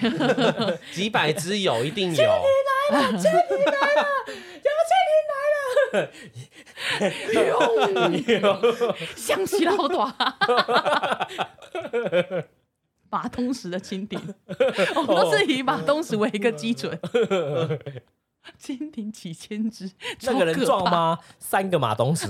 [0.93, 2.23] 几百只有，一定有。
[9.15, 11.29] 象棋老大，
[13.11, 14.21] 马东石的蜻蜓，
[14.97, 16.99] 我们都是以马东石为一个基准。
[18.61, 19.91] 蜻蜓几千只，
[20.23, 20.55] 那个人？
[20.65, 21.19] 撞吗？
[21.41, 22.29] 三个马东石，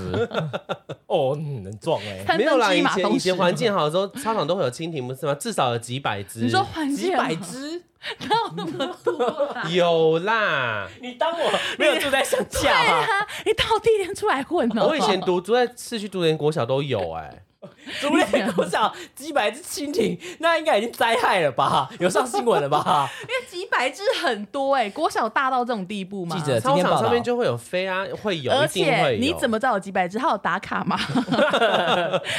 [1.06, 5.34] 哦，嗯能撞哎、三没有啦，以前以前环境好的时候，操场都会有蜻蜓，不是吗？
[5.34, 6.40] 至少有几百只。
[6.40, 7.82] 你说环几百只，
[8.20, 9.68] 哪 有那么多啊？
[9.70, 10.88] 有啦。
[11.00, 12.98] 你当我没有住在乡下对啊？
[13.20, 14.86] 啊，你到地点出来混哦。
[14.88, 17.42] 我以前读住在市区读连国小都有哎、
[18.00, 21.88] 竹联国小几百只蜻蜓，那应该已经灾害了吧？
[21.98, 23.08] 有上新闻了吧？
[23.22, 26.36] 因为几百只很多哎，国小大到这种地步吗？
[26.36, 29.18] 记者今操场上面就会有飞啊，会有，而一定且会有。
[29.18, 30.18] 你怎么知道有几百只？
[30.18, 30.96] 他有打卡吗？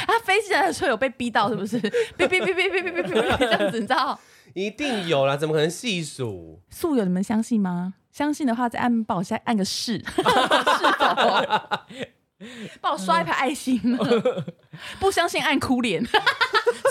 [0.06, 1.80] 他飞起来的时候有被逼到是不是？
[1.80, 4.18] 哔哔哔哔哔哔哔哔这样子，你知道？
[4.58, 5.36] 一定有啦？
[5.36, 6.60] 怎么可能细数？
[6.68, 7.94] 素友，你们相信吗？
[8.10, 10.22] 相信的话，再按帮我下按个是， 是
[10.98, 11.14] 否？
[12.80, 13.80] 帮我刷一排爱心。
[14.98, 16.04] 不相信按哭脸，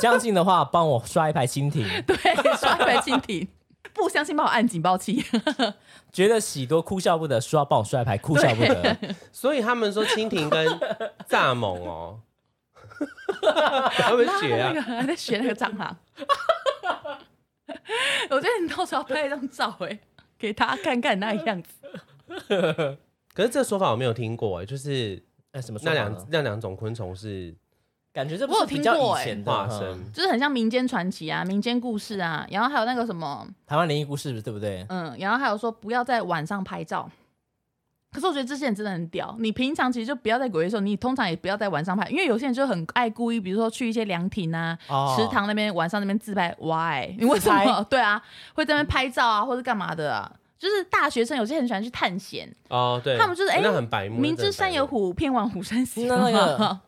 [0.01, 1.86] 相信的话，帮我刷一排蜻蜓。
[2.08, 2.15] 对，
[2.56, 3.45] 刷一排蜻蜓。
[3.93, 5.25] 不相信帮我按警报器。
[6.13, 8.97] 觉得喜多哭笑不得，刷帮我刷一排哭笑不得。
[9.34, 10.65] 所以他们说蜻蜓跟
[11.30, 12.19] 蚱蜢哦，
[13.97, 15.97] 他们学啊那个，还在学那个蟑螂。
[18.30, 19.99] 我觉得你到时候要拍一张照哎、
[20.38, 21.69] 给大家看看那个样子。
[23.34, 27.56] 可是这说法我没有听过哎，就是哎，什么那两那两种昆虫是
[28.12, 34.86] 感觉这不我有是比较听过哎以前的嗯化身，就是很像民间传奇啊、民间故事啊，然后还有那个什么，台湾灵异故事，对不对？
[34.89, 37.10] 嗯，然后还有说不要在晚上拍照。
[38.17, 47.15] 可是我觉得这些人真的很屌，你平常其实就不要在鬼月的时候，你通常也不要在晚上拍，因为有些人就很爱故意，比如说去一些凉亭啊、哦池塘那边晚上那边自拍，why？
[47.19, 47.84] 你为什么？
[47.88, 48.19] 对啊，
[48.56, 50.32] 会在那边拍照啊，或者干嘛的啊？
[50.58, 56.08] 就是大学生有些很喜欢去探险，哦，对，他们就是哎那很白目，明知山有虎，偏往虎山行。
[56.08, 56.80] 那那个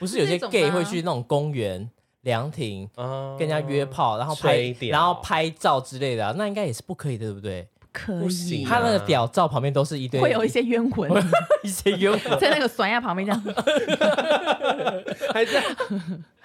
[0.00, 1.88] 不是有些 gay 吗会去那种公园、
[2.22, 7.68] 凉亭哦跟人家约炮，然后拍然后拍照之类的啊，那应该也是不可以的，对不对？
[7.92, 11.10] 可以不行，他那个屌照旁边都是一堆会有一些冤魂。
[11.62, 13.42] 一些冤魂，在那个酸亚旁边这样，
[15.32, 15.62] 还在。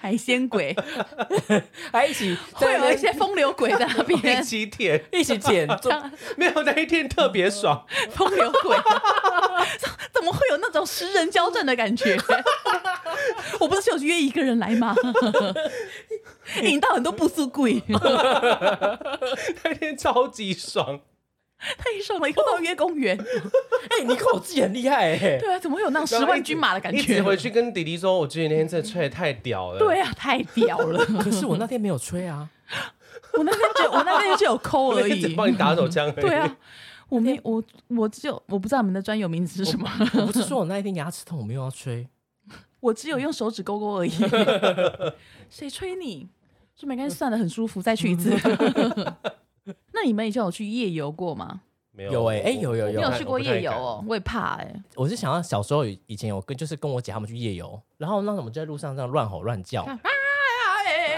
[0.00, 0.76] 海鲜鬼。
[1.90, 4.40] 还一起会有一些风流鬼在那边。
[4.40, 5.92] 一，起舔，一起剪，做
[6.36, 8.76] 没有那一天特别爽，风流鬼，
[10.12, 12.16] 怎么会有那种十人交战的感觉？
[13.58, 14.94] 我不是只有约一个人来吗？
[16.62, 21.00] 引到很多不速鬼，那天超级爽。
[21.76, 22.30] 太爽了！
[22.30, 23.18] 以后都要约公园。
[23.90, 27.22] 哎，你口技很厉害哎，对啊，怎么会有那种十万军马的感一直觉？
[27.22, 29.78] 回去跟弟弟说，我觉得那天真的吹的太屌了。
[29.78, 31.04] 对啊，太屌了！
[31.20, 32.48] 可是我那天没有吹啊，
[33.32, 35.34] 我那天就我那天就有抠而已。
[35.34, 36.10] 帮你打手枪。
[36.12, 36.56] 对啊，
[37.08, 42.06] 我没我我只有我不知道你们的专有名词是什么，我不是说我那一天牙齿痛，我没有要吹。
[42.80, 44.12] 我只有用手指勾勾而已。
[45.50, 46.28] 谁吹你？
[46.76, 48.30] 说没关系，算的很舒服，再去一次。
[50.00, 51.62] 那你们以前有去夜游过吗？
[51.90, 53.72] 没有哎我有有有你有去过夜游？
[53.72, 54.04] 哦？
[54.06, 59.84] 我也怕哎、我是想到小时候以以前有跟就是跟我姐他们去夜游，然后那我们就在路上这样乱吼乱叫，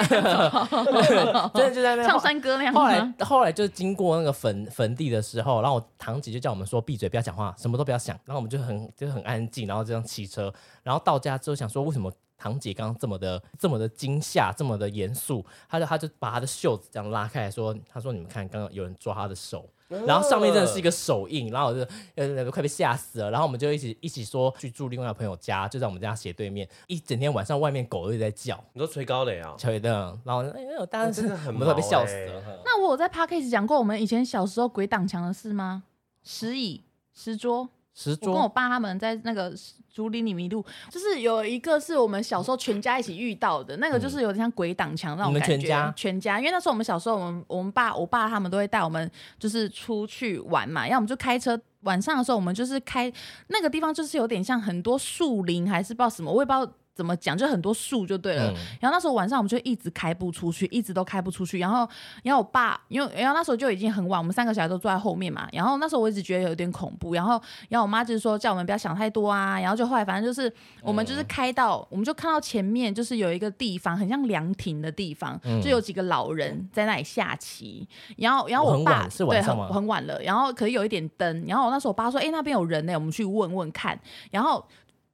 [0.09, 3.15] 真的就在那边唱山歌那样后来吗？
[3.21, 8.19] 后来就是经过那个坟坟地的时候，然后我堂姐就叫我们说闭嘴，不要讲话，什么都不要想。
[8.25, 10.51] 然后我们就很就很安静，然后这样骑车。
[10.83, 12.11] 然后到家之后想说，为什么
[12.41, 15.45] 堂姐刚刚这么的这么的惊吓，这么的严肃？
[15.69, 19.69] 她就她就把她的袖子这样拉开来说，她说你们看，刚刚有人抓她的手。
[20.07, 23.29] 然后上面真的是一个手印，然后我就呃快被吓死了。
[23.29, 29.57] 然后我们就一起一起说去住另外一个朋友家，就在我们家斜对面，一整天晚上外面狗都一直在叫，你说吹高雷啊？
[29.59, 32.41] 吹的，然后哎呦，当然是真的很我们都被笑死欸了。
[32.65, 35.83] 那我有在 podcast 讲过我们以前小时候鬼挡墙的事吗？
[36.23, 39.53] 石椅、石桌，石我跟我爸他们在那个
[39.93, 45.49] 竹林里迷路，就是有一个是我们小时候全家一起遇到的，那个就是有点像鬼挡墙那种感觉。
[45.49, 51.61] 全家全家，因为那时候我们小时候，我们我们爸我爸他们都会带我们就是出去玩嘛，要么就开车。
[51.85, 53.11] 晚上的时候，我们就是开
[53.47, 58.51] 那个地方，就是有点像很多树林，还是不知道什么，我也不知道怎么讲，就很多树就对了。
[58.51, 61.59] 嗯然后那时候晚上我们就一直开不出去，一直都开不出去。
[61.59, 61.89] 然后，
[62.23, 65.49] 然后我爸，因为然后那时候就已经很晚，我们三个小孩都坐在后面嘛。
[65.53, 67.15] 然后那时候我一直觉得有点恐怖。
[67.15, 69.59] 然后，然后我妈就是说叫我们不要想太多啊。
[69.61, 77.87] 然后就后来反正就是我们就是开到，我们就看到前面就是有一个地方很像凉亭的地方，嗯就有几个老人在那里下棋。
[78.17, 81.45] 然后，然后我爸是晚对很很晚了，然后可是有一点灯。
[81.47, 83.99] 然后我那时候我爸说：“哎、那边有人呢、我们去问问看。”
[84.31, 84.65] 然后。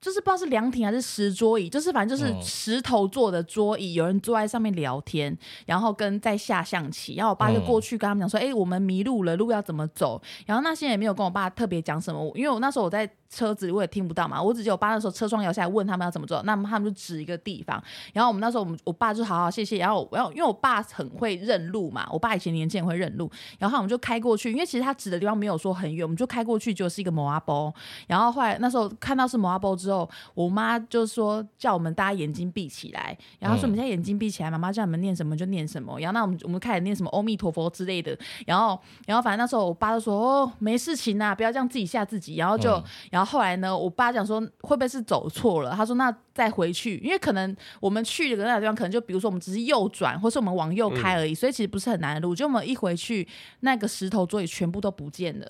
[0.06, 7.16] 就是不知道是凉亭还是石桌椅，就是反正就是嗯石头做的桌椅，有人坐在上面聊天，然后跟在下象棋。
[7.16, 17.82] 然后我爸就过去跟他们讲说：“哎、我们迷路了，路要怎么走？”然后那些人也没有跟我爸特别讲什么，因为我那时候我在车子我也听不到嘛，我只记得我爸那时候车窗摇下来问他们要怎么做，那么他们就指一个地方。
[18.12, 27.74] 然后我们那时候我们我爸就好好谢谢，然后我然后因为我爸很会认路嘛，我爸以前年轻也会认路，然后我们就开过去，因为其实他指的地方没有说很远，我们就开过去就是一个摩阿波。
[28.06, 35.98] 然后后来那时候看到是摩阿波之后，我妈就说叫我们大家眼睛闭起来，然后说我们现在眼睛闭起来，妈妈叫你们念什么就念什么。
[35.98, 42.36] 然后那我们我们开始念什么阿弥陀佛之类的，然后然后反正那时候我爸就说哦没事情啊，不要这样自己吓自己。
[42.36, 42.82] 然后就、
[43.16, 45.70] 然后后来呢，我爸讲说会不会是走错了？
[45.74, 52.34] 他说那再回去，因为可能我们去的那个地方，可能就比如说我们只是右转，或是我们往右开而已，所以其实不是很难的路。
[52.34, 53.26] 就我们一回去，
[53.60, 55.46] 那个石头桌椅全部都不见了。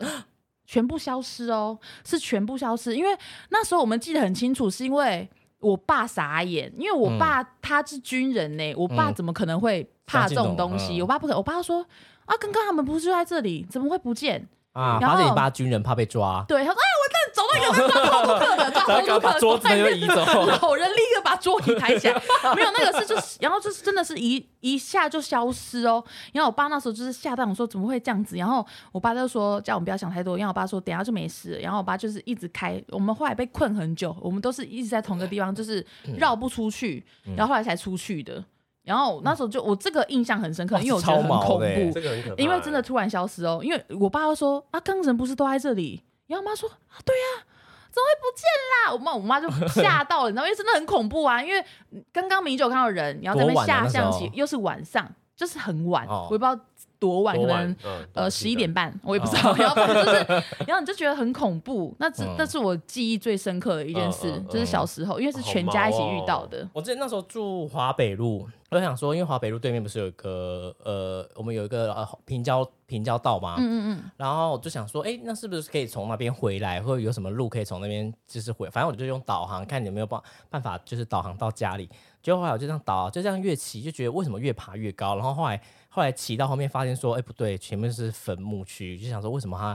[0.65, 2.95] 全部消失哦，是全部消失。
[2.95, 3.11] 因为
[3.49, 10.99] 那时候我们记得很清楚，是因为我爸傻眼，因为我爸他是军人呢、我爸嗯怎么可能会怕这种东西？
[10.99, 11.85] 嗯我爸不可，我爸说
[12.27, 14.47] 啊，刚刚他们不是就在这里，怎么会不见？
[14.73, 17.05] 啊，然后你爸军人怕被抓，对，他说：“哎，我
[17.37, 20.15] 走到一个抓偷渡客的，抓然后偷渡客，把桌子又移走。
[20.47, 22.15] 老人立刻把桌椅抬起来，
[22.55, 26.03] 没有那个是就是，然后就是真的是一一下就消失哦。
[26.33, 28.37] 然后我爸那时候就是吓到，我说怎么会这样子？
[28.37, 31.59] 然后我爸就说叫我们不要想太多，然后我爸说等下就没事了。
[31.59, 35.85] 然后我爸就是一直开，我们后来被困很久，我们都是一直在同一个地方，就是
[36.17, 37.05] 绕不出去，
[37.37, 38.43] 然后后来才出去的。
[38.83, 43.61] 然后那时候就我这个印象很深刻，因为我觉得很恐怖这，个很可怕，因为真的突然消失哦。
[43.61, 46.03] 因为我爸就说啊，刚人不是都在这里？
[46.27, 47.45] 然后我妈说啊，对呀、
[47.91, 48.45] 怎么会不见
[48.85, 48.93] 啦？
[48.93, 49.49] 我妈我妈就
[49.81, 51.43] 吓到了，你知道，因为真的很恐怖啊。
[51.43, 51.65] 因为
[52.13, 56.59] 刚刚明明就有看到人，然后在那边下象棋，又是晚上，就是很晚，哦我也不知道
[56.99, 57.71] 多晚，可能。
[57.85, 59.55] 嗯呃，十一点半，我也不知道。
[59.59, 60.27] 然后就是，
[60.67, 61.95] 然后你就觉得很恐怖。
[61.99, 66.69] 那这嗯那是我记忆最深刻的一件事，嗯嗯就是小时候，因为是全家一起遇到的。
[66.73, 73.57] 我之前那时候住华北路，我想说，因为华北路对面不是有一个呃，我们有一个呃平交平交道吗？
[73.59, 78.69] 嗯嗯嗯，然后我就想说，哎，那是不是可以从那边回来，或者有什么路可以从那边就是回？
[78.71, 81.89] 反正我就用导航看有没有办办法，就是导航到家里。
[82.23, 85.15] 结果后来我就这样导，就这样越骑，就觉得为什么越爬越高。
[85.15, 85.61] 然后后来
[85.97, 89.75] 后来骑到后面，发现说，哎，不对，前面是坟墓区，就想说为什么它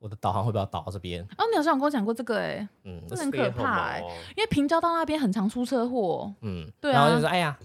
[0.00, 1.22] 我的导航会不要导到这边？
[1.38, 4.16] 哦，你好像有跟我讲过这个哎，嗯这很可怕哎，哎。
[4.36, 6.34] 因为平交道那边很常出车祸。
[6.40, 7.56] 嗯，对啊然后就说，哎呀，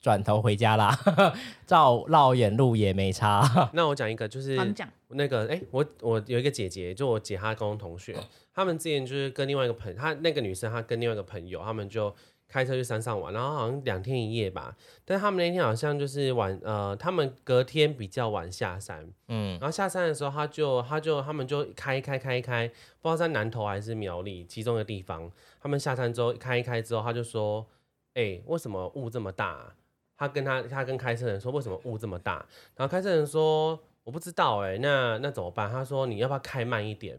[0.00, 0.98] 转头回家啦，
[1.64, 3.48] 照绕远路也没差。
[3.72, 4.88] 那我讲一个，就是好，你讲。
[5.10, 8.16] 那个，哎、我我有一个姐姐，就我姐她高中同学，
[8.52, 12.12] 他们之前就是跟另外一个朋，她那个女生，她跟另外一个朋友，他们就
[12.54, 14.76] 开车去山上玩，然后好像两天一夜吧。
[15.04, 25.28] 但是他们那天好像就是晚，呃，他们隔天比较晚下山，嗯然后下山的时候，他就他就他们就开开开开，不知道在南投还是苗栗其中的地方。
[25.60, 27.66] 他们下山之后开一开之后，他就说
[28.14, 29.74] ：“哎、为什么雾这么大啊、
[30.16, 35.68] 他跟他他跟开车人说：“为什么雾这么大？”然后开车人说：“我不知道哎、那那怎么办？
[35.68, 37.18] 他说你要不要开慢一点？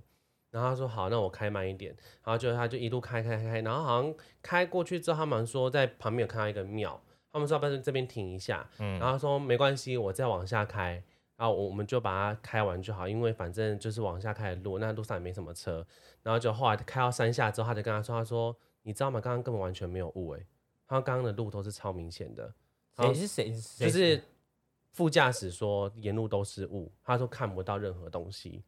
[0.55, 1.93] 然后他说好，那我开慢一点。
[2.23, 7.01] 然后就他就一路开开开，然后好像开过去之后，他们说在旁边有看到一个庙，
[7.33, 8.65] 他们说要不要在这边停一下？
[8.79, 11.03] 嗯然后他说没关系，我再往下开。
[11.37, 15.85] 然后我我们就把它开完就好，因为反正就是往下开的路，那路上也没什么车。
[16.23, 19.19] 然后就后来开到山下之后，他就跟他说：“他说你知道吗？
[19.19, 20.47] 刚刚根本完全没有雾诶，
[20.87, 22.53] 他说刚刚的路都是超明显的。”
[22.95, 23.53] 谁是谁？
[23.53, 24.23] 谁就是
[24.93, 28.63] 副驾驶说沿路都是雾，他说看不到任何东西。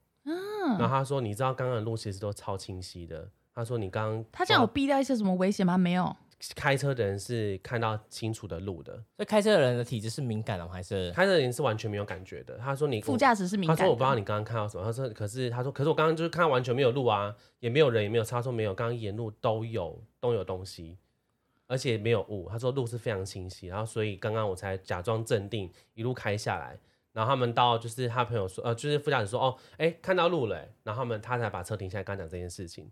[0.78, 3.30] 然后他说你知道刚刚的路其实都超清晰的。
[3.54, 5.78] 他说你刚刚他这样有避掉一些什么危险吗？
[5.78, 6.16] 没有。
[6.56, 10.72] 开车的人是看到清楚的路的，所以开车的人的体质是敏感的吗？
[10.72, 12.56] 还是开车的人是完全没有感觉的。
[12.60, 13.80] 他说你副驾驶是敏感的。
[13.80, 14.84] 他说我不知道你刚刚看到什么。
[14.84, 20.96] 他说可是他说可是我刚刚就是看到完全没有路啊，也没有人，也没有车，说没有，刚刚沿路都有都有东西，
[21.66, 22.48] 而且没有雾。
[22.48, 26.78] 他说路是非常清晰，然后所以刚刚我才假装镇定，一路开下来。
[27.18, 32.92] 然后他们到就是他朋友说，呃，就是副驾驶说，哦，哎，看到路了欸，然后他们他才把车停下来，跟他讲这件事情。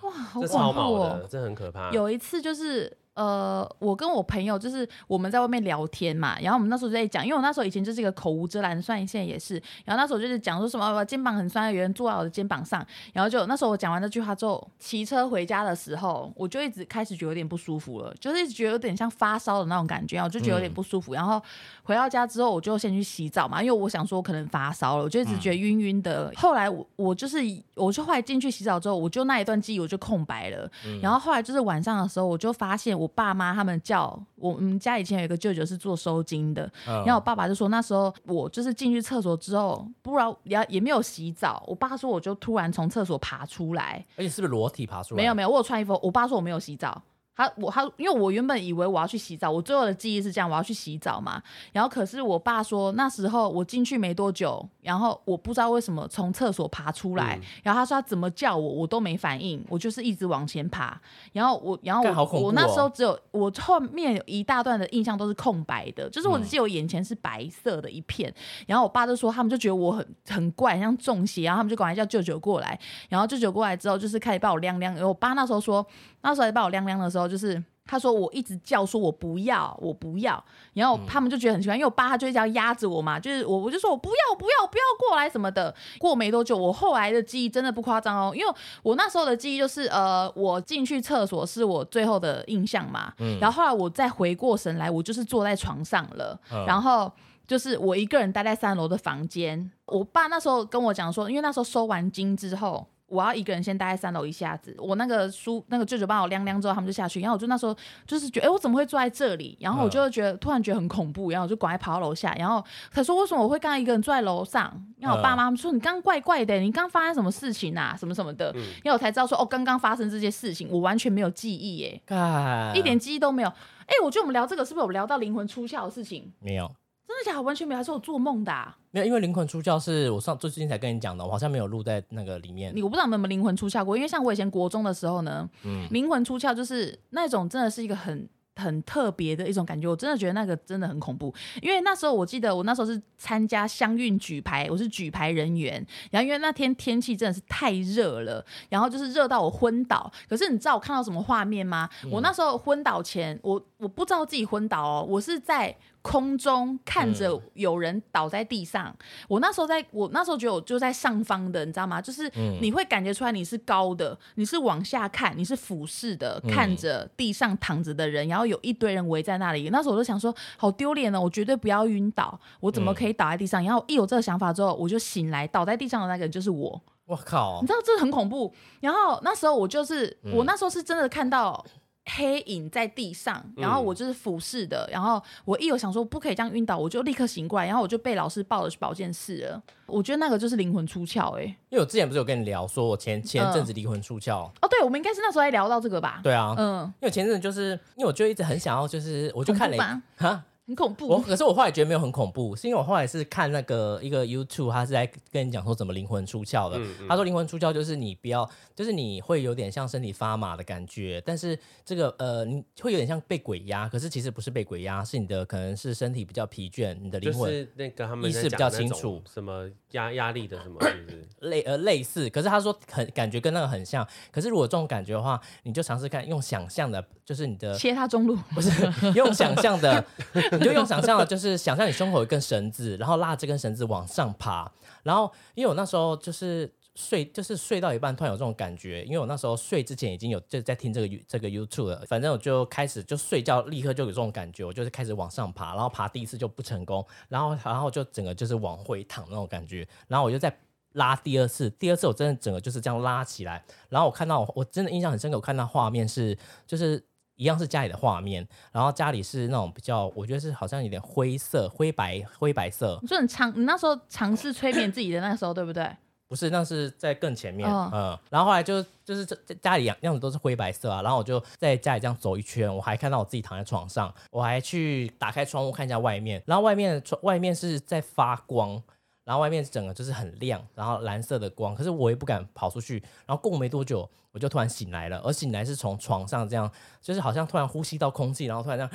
[0.00, 1.28] 哇，好这超恐怖哦毛的，！
[1.28, 1.90] 这很可怕。
[1.90, 9.54] 有一次就是呃，我跟我朋友就是我们在外面聊天嘛，然后我们那时候就在讲，因为我那时候以前就是一个口无遮拦，算现在也是，
[9.86, 21.42] 然后那时候就是讲说什么我肩膀很酸，有人坐在我的肩膀上，然后就那时候我讲完那句话之后，骑车回家的时候，我就一直开始觉得有点不舒服了，就是一直觉得有点像发烧的那种感觉，我就觉得有点不舒服，然后
[21.84, 26.30] 回到家之后我就先去洗澡嘛，因为我想说我可能发烧了，我就一直觉得晕晕的。
[26.36, 27.38] 后来我我就是
[27.76, 30.70] 我就后来进去洗澡之后，我就那一段记忆我就空白了。
[31.00, 45.16] 然后后来就是晚上的时候，我就发现我爸妈他们叫我我们家以前有一个舅舅是做收金的，嗯然后我爸爸就说那时候我就是进去厕所之后，不知道也也没有洗澡，我爸说我就突然从厕所爬出来，而且是不是裸体爬出来？
[45.16, 47.02] 没有没有，我有穿衣服，我爸说我没有洗澡。
[47.36, 51.42] 他我他，因为我原本以为我要去洗澡，我最后的记忆是这样，我要去洗澡嘛。
[51.72, 60.98] 然后可是我爸说那时候我进去没多久，然后我不知道为什么从厕所爬出来，然后他说他怎么叫我，我都没反应，我就是一直往前爬。
[61.32, 68.32] 然后我然后我、我那时候哦只有我后面有一大段的印象都是空白的，就是嗯我只记得我眼前是白色的一片。
[68.66, 72.78] 然后我爸就说他们就觉得我很很怪，很像中邪，然后他们就赶快叫舅舅过来。
[73.08, 74.94] 然后舅舅过来之后，就是开始把我晾晾。
[74.94, 75.86] 然后我爸那时候说，
[76.22, 80.42] 那时候把我晾晾的时候，就是他说我一直叫说我不要，我不要。
[80.74, 85.74] 然后他们就觉得很奇怪，因为我爸他就一直要压着我嘛，就是我我就说我不要，我不要，我不要过来什么的。
[85.98, 93.12] 过没多久，我后来的记忆真的不夸张哦，因为我那时候的记忆就是呃，我进去厕所是我最后的印象嘛。
[93.18, 97.12] 嗯然后后来我再回过神来，我就是坐在床上了，嗯然后。
[97.48, 104.74] 就是我一个人待在三楼的房间，我爸那时候跟我讲说，因为那时候收完金之后，我要一个人先待在三楼一下子。
[104.78, 109.56] 我那个叔那个舅舅帮我晾晾之后，他们就下去，然后我就那时候就是觉得，哎、我怎么会坐在这里？
[109.60, 114.84] 然后我就觉得、突然觉得很恐怖，然后我就赶快跑到楼下，然后他说为什么我会刚刚一个人坐在楼上？
[114.98, 117.96] 然后我爸妈他们说你刚刚怪怪的，你刚刚发生什么事情啊？
[117.96, 123.48] 什么什么的，然后我才知道说哦，刚刚发生这些事情，我完全没有记忆耶，干一点记忆都没有。
[123.86, 126.32] 哎、我觉得我们聊这个是不是有聊到灵魂出窍的事情？
[126.40, 126.68] 没有。
[127.06, 127.42] 真的假的？
[127.42, 128.76] 完全没有，还是我做梦的、啊？
[128.90, 132.72] 没有，因为灵魂出窍是我上最近才跟你讲的，我好像没有录在那个里面。
[132.74, 138.28] 你我不知道你们有没有灵魂出窍过，因为像我以前国中的时候呢，嗯灵魂出窍就是那种真的是一个很。
[138.58, 141.30] 很特别的一种感觉，我真的觉得那个真的很恐怖。
[141.60, 145.74] 因为那时候我记得我那时候是参加香运举牌，我是举牌人员。
[146.10, 150.10] 然后因为那天天气真的是太热了，然后就是热到我昏倒。
[150.26, 151.86] 可是你知道我看到什么画面吗？
[152.10, 158.94] 我那时候昏倒前，我我不知道自己昏倒哦，我是在空中看着有人倒在地上。
[159.26, 162.00] 我那时候在我那时候觉得我就在上方的，你知道吗？
[162.00, 169.68] 就是你会感觉出来你是高的，你是往下看，你是俯视的看着地上躺着的人，然后有一堆人围在那里。
[169.70, 173.64] 那时候我就想说，好丢脸哦，我绝对不要晕倒，我怎么可以倒在地上？
[173.64, 176.80] 然后一有这个想法之后，我就醒来，倒在地上的那个人就是我。
[177.06, 178.52] 我靠你，知道这很恐怖。
[178.80, 181.64] 然后那时候我就是，我那时候是真的看到
[182.06, 189.62] 黑影在地上，然后我就是俯视的，然后我一有想说不可以这样晕倒，我就立刻醒过来，然后我就被老师抱了去保健室了。
[189.86, 194.50] 我觉得那个就是灵魂出窍、欸，哎，因为我之前不是有跟你聊，说我前前阵子灵魂出窍。
[194.60, 196.20] 哦，对，我们应该是那时候还聊到这个吧？
[196.22, 201.06] 对啊，嗯，因为前阵子就是因为我就一直很想要，就是我就看了哈，很恐怖。
[201.08, 206.80] 我可是我后来觉得没有很恐怖，是因为我后来是看那个一个 YouTube，他是在跟你讲说怎么灵魂出窍的。
[207.08, 221.28] 他说灵魂出窍就是你不要，就是你会有点像身体发麻的感觉，但是这个呃你会有点像被鬼压，可是其实不是被鬼压，是你的可能是身体比较疲倦，你的灵魂是那个他们意识比较清楚 什么压压力的什么，是不是？
[221.48, 228.70] 类呃类似，可是他说很感觉跟那个很像，可是如果这种感觉的话，你就尝试看用想象的，就是你的切他中路，不是
[229.14, 230.04] 用想象的
[230.58, 234.70] 你就用想象的，就是想象你胸口有一根绳子，然后拉这根绳子往上爬。
[235.02, 250.52] 然后因为我那时候就是睡，就是睡到一半突然有这种感觉，因为我那时候睡之前已经有就在听这个这个 YouTube 了，反正我就开始就睡觉，立刻就有这种感觉，我就是开始往上爬，然后爬第一次就不成功，然后然后就整个就是往回躺那种感觉，然后我就再
[250.94, 257.04] 拉第二次，第二次我真的整个就是这样拉起来，然后我看到我我真的印象很深刻，我看到画面是就是。
[257.36, 265.88] 一样是家里的画面，然后家里是那种比较，我觉得是好像有点灰色、灰白、灰白色，你说你尝，你那时候尝试催眠自己的那时候，对不对？
[266.28, 267.88] 不是，那是在更前面，哦。
[267.94, 278.82] 嗯，然后后来就就是这这家里样样子都是灰白色啊，然后我就在家里这样走一圈，我还看到我自己躺在床上，我还去打开窗户看一下外面，然后外面的窗外面是在发光，
[279.26, 286.70] 然后外面整个就是很亮，然后蓝色的光，可是我也不敢跑出去，然后过没多久我就突然醒来了，而醒来是从床上这样，
[287.02, 288.90] 就是好像突然呼吸到空气，然后突然这样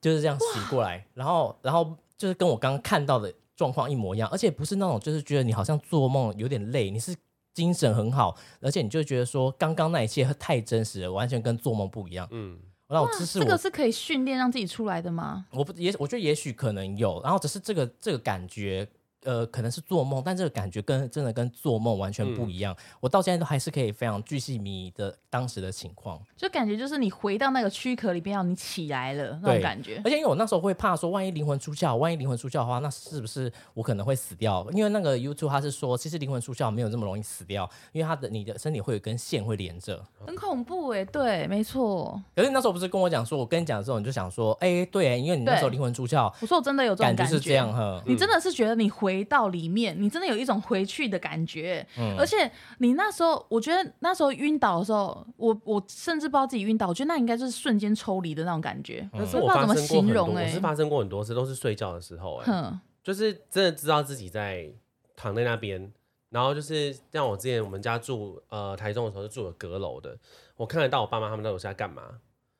[0.00, 7.14] 就是这样醒过来，然后然后就是跟我刚刚看到的状况一模一样，而且不是那种就是觉得你好像做梦有点累，你是
[7.52, 12.26] 精神很好，而且你就觉得说刚刚那一切太真实了，完全跟做梦不一样。
[12.30, 12.58] 嗯，
[12.88, 15.44] 那我这是我这个是可以训练让自己出来的吗？
[15.50, 18.88] 我不也我觉得也许可能有，然后只是这个这个感觉。
[19.26, 22.74] 呃，可能是做梦，但这个感觉跟真的跟做梦完全不一样。
[23.00, 26.20] 我到现在都还是可以非常巨细迷的当时的情况。
[26.36, 30.00] 就感觉就是你回到那个躯壳里边，要你起来了那种感觉。
[30.04, 34.64] 而且因为我那时候会怕说，万一灵魂出窍，万一灵魂出窍的话，那是不是我可能会死掉？
[34.72, 40.00] 因为那个 YouTube 他是说，其实灵魂出窍没有这么容易死掉，因为他的你的身体会有根线会连着。
[40.24, 42.22] 很恐怖哎，对，没错。
[42.36, 48.00] 可是你那时候不是跟我讲说，我跟你讲的时候，你就想说，哎、对，因为你那时候灵魂出窍，我说我真的有这种感感觉是这样哈。
[48.06, 52.16] 你真的是觉得你回到里面，你真的有一种回去的感觉，嗯。
[52.18, 64.68] 而且你那时候，我觉得那时候晕倒的时候，我我甚至不知道自己晕倒，我觉得那应该就是瞬间抽离的那种感觉，但是我我不知道怎么形容哎、我是发生过很多次，都是睡觉的时候、哎，哼，就是真的知道自己在
[65.14, 65.92] 躺在那边，
[66.30, 70.16] 然后就是像我之前我们家住呃台中的时候是住了阁楼的，
[70.56, 72.02] 我看得到我爸妈他们在楼下干嘛，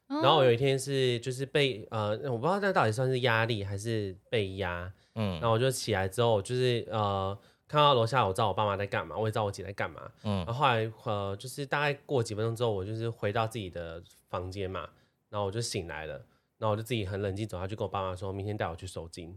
[0.08, 0.20] 哦。
[0.22, 7.36] 然后我有一天是就是被呃我不知道那到底算是压力还是被压，嗯然后我就起来之后就是呃
[7.66, 14.88] 看到楼下我知道我爸妈在干嘛，我也知道我姐在干嘛，嗯然后后来呃就是大概过几分钟之后，我就是回到自己的房间嘛，
[15.28, 16.14] 然后我就醒来了，
[16.58, 19.36] 然后我就自己很冷静走下去跟我爸妈说，明天带我去收金。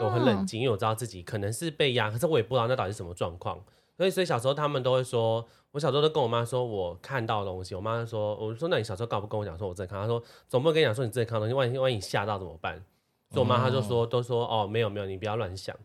[0.00, 3.62] 我很冷静，因为我知道自己可能是被压，可是我也不知道那到底是什么状况。
[3.96, 7.76] 所以，所以小时候他们都会说，我小时候都跟我妈说我看到的东西。
[7.76, 10.00] 我妈就说，我就说那你小时候干嘛不跟我讲说我真的看？
[10.00, 12.84] 她说总不能跟你讲说你真的看到东西，万一万一你吓到怎么办？
[13.30, 15.76] 所以我妈她就说、都说哦没有没有，你不要乱想。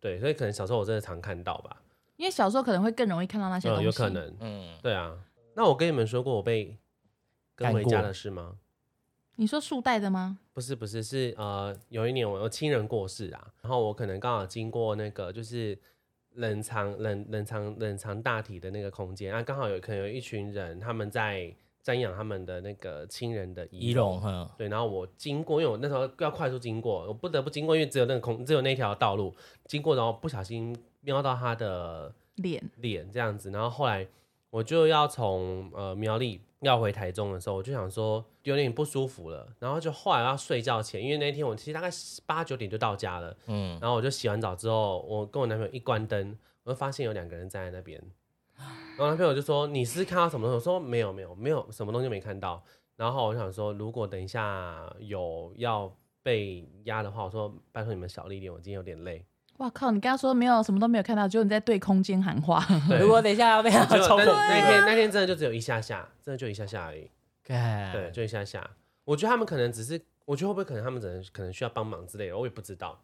[0.00, 1.82] 对，所以可能小时候我真的常看到吧，
[2.16, 4.10] 因为小时候可能会更容易看到那些东嗯，西，有可。
[4.10, 5.16] 能，嗯，对啊。
[5.54, 6.76] 那我跟你们说过我被
[7.54, 8.56] 跟回家的事吗？
[9.36, 10.38] 你说树袋的吗？
[10.52, 15.78] 不是不是是呃，有一年我有亲人过世啊，然后我可能刚好经过那个就是
[16.34, 24.20] 冷藏冷冷藏冷藏大体的那个空间，啊，刚好有可能有一群人他们在瞻仰他们的那个亲人的仪仪容。
[24.56, 29.34] 对，然后我经过，因为我那时候要快速经过，我不得不经过，因为只有那个空，只有那条道路
[29.66, 34.06] 经过，然后不小心瞄到他的脸，脸这样子，然后后来
[34.50, 41.88] 我就要从呃苗栗要回台中的时候，我就想说有点不舒服了，然后就后来要睡觉前，因为那天我其实大概
[42.24, 48.00] 八九点就到家了，嗯，然后我就洗完澡之后，我跟我男朋友一关灯，我就发现有两个人站在那边，
[48.56, 50.54] 然后男朋友就说你是看到什么东西？
[50.56, 52.62] 我说没有没有没有什么东西没看到，
[52.96, 55.92] 然后我想说如果等一下有要
[56.22, 59.24] 被压的话，我说拜托你们小力一点，我今天有点累。
[59.58, 59.90] 哇靠！
[59.90, 62.64] 你刚刚说没有什么都没有看到，结果你在对空间喊话，
[63.00, 67.08] 如果等一下要被他结果但是抽，那天那天真的就只有一下下，真的就一下下而已。
[67.44, 68.68] 干对，就一下下。
[69.04, 73.00] 我觉得他们可能只是，我觉得会不会可能他们只能可能需要帮忙之类的，我也不知道。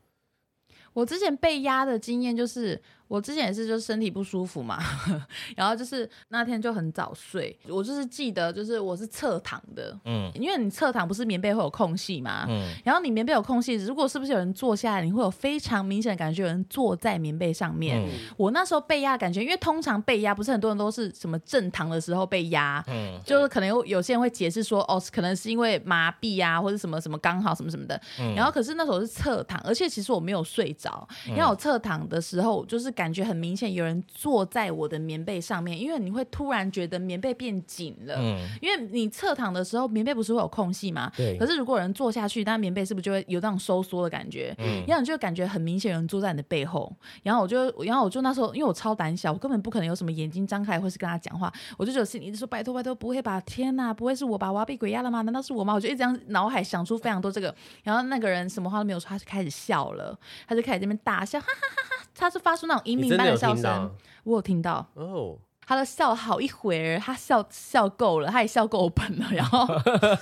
[0.95, 4.79] 我之前被压的经验就是，我之前也是就是身体不舒服嘛，
[5.57, 17.99] 然后就是那天就很早睡，我就是记得就是我是侧躺的，嗯因为你侧躺不是棉被会有空隙嘛，嗯然后你棉被有空隙，如果是不是有人坐下来，你会有非常明显的感觉有人坐在棉被上面。
[17.99, 27.99] 嗯我那时候被压感觉，因为通常被压不是很多人都是什么正躺的时候被压，嗯就是可能有有些人会解释说，哦，可能是因为麻痹啊，或者什么什么刚好什么什么的。
[28.21, 38.17] 嗯然后可是那时候是侧躺，而且其实我没有睡着，因为我侧躺的时候，就是感觉很明显，有人坐在我的棉被上面，因为你会突然觉得棉被变紧了。
[38.19, 41.09] 嗯，因为你侧躺的时候，棉被不是会有空隙吗？
[41.17, 44.53] 对可是如果有人坐下去，那棉被是不是就会有那种收缩的感觉？
[44.59, 46.93] 嗯然后你就会感觉很明显有人坐在你的背后。
[47.23, 53.41] 然后我就，然后我就那时候，因为我超胆小，我根本不可能有什么眼睛张开或是跟他讲话，我就觉得心里一直说拜托拜托，不会吧？
[53.43, 54.51] 天哪，不会是我吧？
[54.51, 55.23] 我要被鬼压了吗？
[55.23, 55.75] 难道是我吗？
[55.75, 57.55] 我就一直这样脑海想出非常多这个。
[57.85, 62.05] 然后那个人什么话都没有说，他就开始笑了，他就开始这边大笑，哈哈哈哈！
[62.15, 63.91] 他是发出那种银铃般的笑声，
[64.24, 64.86] 我有听到。
[64.95, 65.39] 哦？
[65.66, 69.66] 他都笑好一会儿，他笑笑够了，他也笑够本了，然后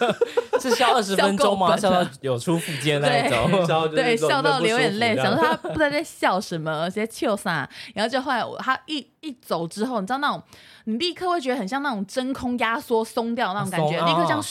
[0.60, 1.76] 是笑 二十分钟吗？
[1.76, 3.64] 笑到有出腹肌的那一种。
[3.64, 7.68] 笑对笑到流眼泪，想说说他不知道在笑什么，直接笑啥。
[7.94, 10.42] 然后就后来我他一一走之后，你知道那种
[10.84, 14.42] 你立刻会觉得很像那种真空压缩松掉那种感觉，松立刻这样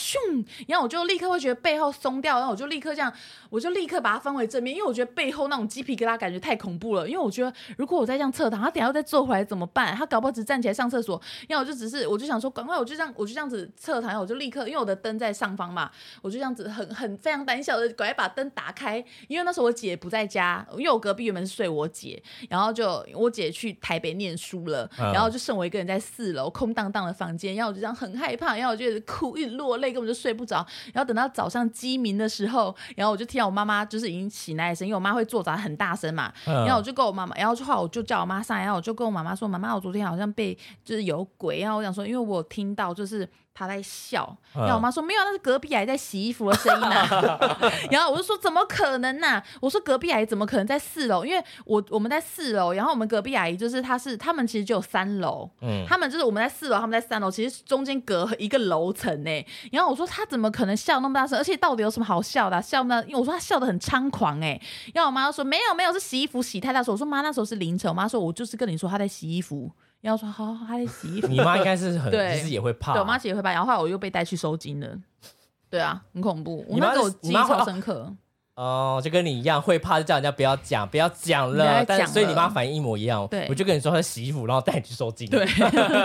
[0.68, 3.12] 然后我就立刻会觉得背后松掉，然后我就立刻这样，
[3.50, 7.08] 我就立刻把它翻回正面，因为我觉得背后那种鸡皮疙瘩感觉太恐怖了。
[7.08, 9.96] 因为我觉得如果我再这样侧躺，他等一下再坐回来怎么办？
[9.96, 15.90] 他搞不好只站起来上厕所，然后我就只是我就想说，赶快我就这样我就这样子侧躺，然后我就立刻因为我的灯在上方嘛，
[16.22, 30.66] 我就这样子很很非常胆小的赶快把灯打开，因为那时候我姐不在家，因为我隔壁原本是睡我姐，然后就我姐去台北念书了，嗯然后就剩我一个人在四楼空荡荡的房间，然后我就这样很害怕，然后我就哭，一直落泪，根本就睡不着。
[30.94, 43.28] 然后等到早上鸡鸣的时候，然后我就听到我妈妈就是已经起来的声音，因为我妈会做早很大声嘛，嗯然后我就跟我妈妈，然后后来我就叫我妈上来，然后我就跟我妈妈说，妈妈，我昨天好像被就是有鬼，然后我想说，因为我有听到就是。
[43.56, 47.08] 她在笑，嗯然后我妈说没有，那是隔壁阿姨在洗衣服的声音呐、
[47.90, 51.24] 然后我就说怎么可能呐、我说隔壁阿姨怎么可能在四楼？
[51.24, 59.46] 因为我我们在四楼，然后我们隔壁阿姨就是她是他们其实就有三楼，嗯，他们就是我们在四楼，他们在三楼，其实中间隔一个楼层呢。
[59.72, 61.40] 然后我说她怎么可能笑那么大声？
[61.40, 63.02] 而且到底有什么好笑的啊、笑那？
[63.04, 64.60] 因为我说她笑得很猖狂哎。
[64.94, 66.92] 然后我妈就说没有没有，是洗衣服洗太大声。
[66.94, 69.72] 我说妈那时候是凌晨，我妈说我就是跟你说她在洗衣服。
[70.06, 71.28] 然后说好，好她在洗衣服。
[71.28, 72.94] 你妈应该是很，对其实也会怕。
[72.94, 74.88] 对我妈其实也会怕，然后后来我又被带去收金了。
[75.68, 76.64] 对啊，很恐怖。
[76.70, 78.16] 我你妈那个我是你妈会记忆超深刻。
[78.56, 81.84] 哦，就跟你一样会怕，就叫人家不要讲，不要讲了。
[81.86, 83.28] 但所以你了妈反应一模一样。
[83.28, 85.30] 对我就跟你说她洗衣服，然后带你去收金。
[85.30, 85.46] 对，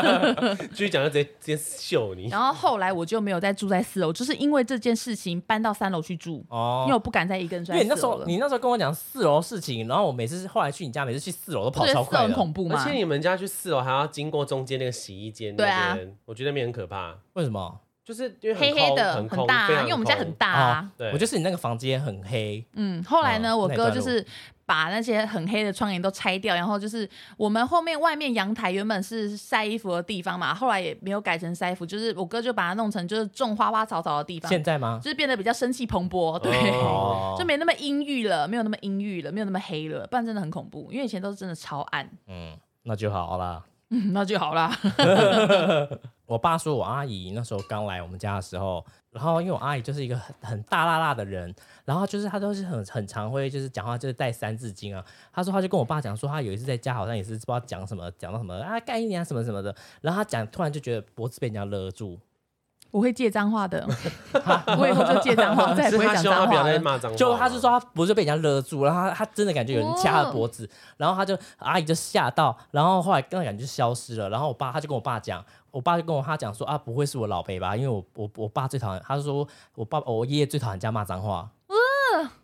[0.72, 2.28] 继续讲就直接直接秀你。
[2.28, 8.02] 然后后来我就没有再住在四楼，就是因为这件事情搬到三楼去住，哦，因为我不敢再一个人住因为你那时。
[8.04, 12.26] 候你那时候跟我讲四楼的事情，然后我每次后来去你家，每次去四楼都跑 超快的。
[12.26, 12.82] 很恐怖吗？
[12.82, 17.78] 而且你们家去四楼还要经过中间那个洗衣间，对啊那边，我觉得那边很可怕，为什么？
[18.12, 20.90] 就是因为黑黑的很大、啊，常因为我们家很大啊。
[20.96, 24.24] 对，我就是你那个房间很黑，嗯，后来呢，我哥就是
[24.66, 34.98] 把那些很黑的窗帘都拆掉，然后就是我们后面外面阳台原本是晒衣服的地方嘛，后来也没有改成晒衣服，就是我哥就把它弄成就是种花花草草的地方，现在吗？
[35.00, 36.52] 就是变得比较生气蓬勃，对。
[36.70, 40.88] 哦 就没那么阴郁了，没有那么阴郁了，没有那么黑了，不然真的很恐怖。
[40.90, 43.62] 因为以前都是真的超暗，嗯，那就好啦。
[43.90, 44.76] 嗯， 那就好啦。
[46.30, 51.52] 我爸说我阿姨那时候刚来我们家的时候，然后因为我阿姨就是一个很很大辣辣的人，
[51.84, 55.04] 然后就是她都是很很常会就是讲话就是带三字经啊。
[55.32, 62.16] 他说他就跟我爸讲说，他有一次在家好像也是不知道讲什么，讲到什么啊干一年啊什么什么的，然后他讲突然就觉得脖子被人家勒住，
[62.92, 63.84] 我会借脏话的，
[64.78, 66.62] 我以后就借脏话，再也不会讲脏话，
[67.16, 81.50] 就他是说他脖子被人家勒住，然后他他真的感觉有人掐了脖子，然后他就阿姨就吓到，然后后来那感觉就消失了，然后我爸他就跟我爸讲，我爸就跟我他讲说啊不会是我老辈吧，因为我我我爸最讨厌，他就说我爸我爷爷最讨厌人家骂脏话，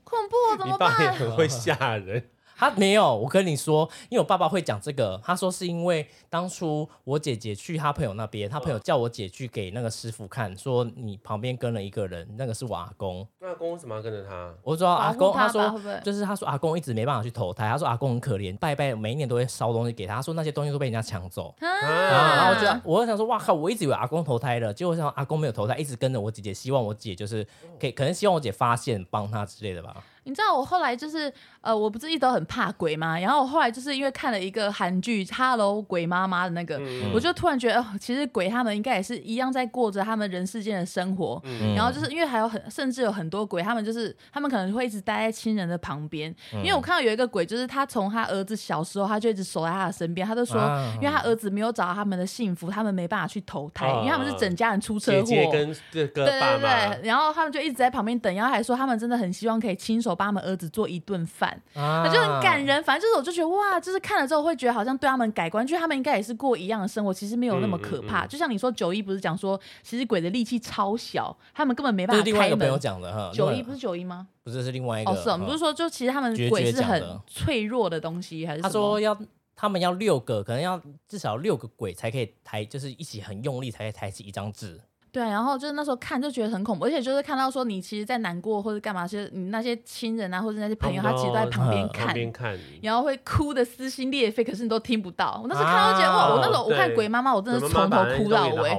[0.05, 13.27] 恐怖，怎么你爸也会吓人，他没有，我跟你说，因为我爸爸会讲这个，他说是因为当初我姐姐去他朋友那边，他朋友叫我姐去给那个师傅看，说你旁边跟了一个人，那个是我阿公。
[13.41, 14.55] 那公为什么要跟着他？
[14.63, 21.55] 我就说阿公，他说就是他说阿公一直没办法去投胎，他说阿公很可怜，拜拜每一年都会烧东西给他，他说那些东西都被人家抢走。
[21.61, 23.53] 啊然后，我就我就想说，哇靠！
[23.53, 27.47] 我一直以为阿公投胎了，结果想阿公没有投胎，一直跟着我姐姐，希望我姐就是
[27.79, 29.97] 可以，可能希望我姐发现帮他之类的吧。
[30.27, 33.19] 你知道我后来就是呃，我不是一直都很怕鬼吗？
[33.19, 41.41] 然后我后来就是因为看了一个韩剧《Hello 鬼妈妈》的那个，嗯我就突然觉得，哦，其实鬼他们应该也是一样在过着他们人世间的生活。
[41.45, 46.35] 嗯然后就是因为还有很甚至有很多鬼，他们就是他们可能会一直待在亲人的旁边。
[46.55, 55.23] 因为我看到有一个鬼，就是他从他儿子小时候，他就一直守在他的身边，他就说，啊因为他儿子没有找到他们的幸福，他们没办法去投胎，啊因为他们是整家人出车祸。
[55.23, 62.83] 姐姐跟这个对对对，，然后他们就一直在旁边等，然后还说他们真的很希望可以亲手帮他们儿子做一顿饭，啊就很感人。
[62.83, 68.25] 反正就是我就觉得哇，就是看了之后会觉得好像对他们改观，就是他们应该也是过一样的生活，其实没有那么可怕。
[68.25, 72.81] 嗯嗯嗯就像你说九一不是讲说，其实鬼的力气超小，他们根本没办法开另外一个朋友门。
[72.81, 73.31] 讲的哈。
[73.35, 74.27] 九一不是九一吗？
[74.43, 79.17] 不是是另外一个哦，是哦，你不是说就其实他们鬼是很脆弱的东西，还是他说要
[79.57, 84.81] 他们要六个，可能要至少六个鬼才可以抬，就是一起很用力才可以抬起一张纸。
[85.17, 95.41] 对，然后就是那时候看就觉得很恐怖，而且就是看到说你其实，在难过或者干嘛，就是你那些亲人啊，或者那些朋友，他其实都在旁边嗯看旁，边看，然后会哭的撕心裂肺，可是你都听不到。
[95.43, 98.71] 我那时候看到觉得、哇，我那时候我看鬼妈妈，我真的是从头哭到尾。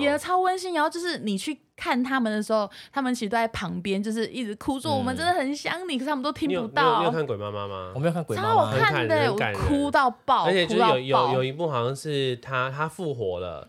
[0.00, 0.74] 演的超温馨。
[0.74, 6.82] 然后就是你去看他们的时候，他们其实都在旁边，就是一直哭说、嗯我们真的很想你，可是他们都听不到。
[6.82, 7.92] 你有你有看鬼妈妈吗？
[7.94, 8.00] 我？
[8.00, 13.66] 没有看鬼妈超好妈，看的、我哭到爆，而且就有有有一幕好像是他他复活了，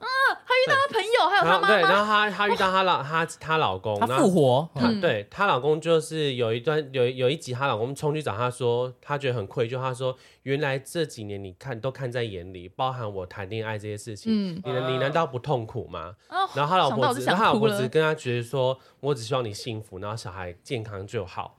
[0.68, 1.68] 他朋友还有他妈妈。
[1.68, 5.00] 对，然，后她她遇到她老她她老公，她复活，她嗯。
[5.02, 16.14] 对她老公就是有一段有有一集，她老公冲去找她说，她觉得很愧疚，她说原来这几年你看都看在眼里，包含我谈恋爱这些事情，嗯，你你难道不痛苦吗？
[16.30, 21.56] 哦，然后她老婆只，她老哭了婆只跟她觉得说，我只希望你幸福，然后小孩健康就好。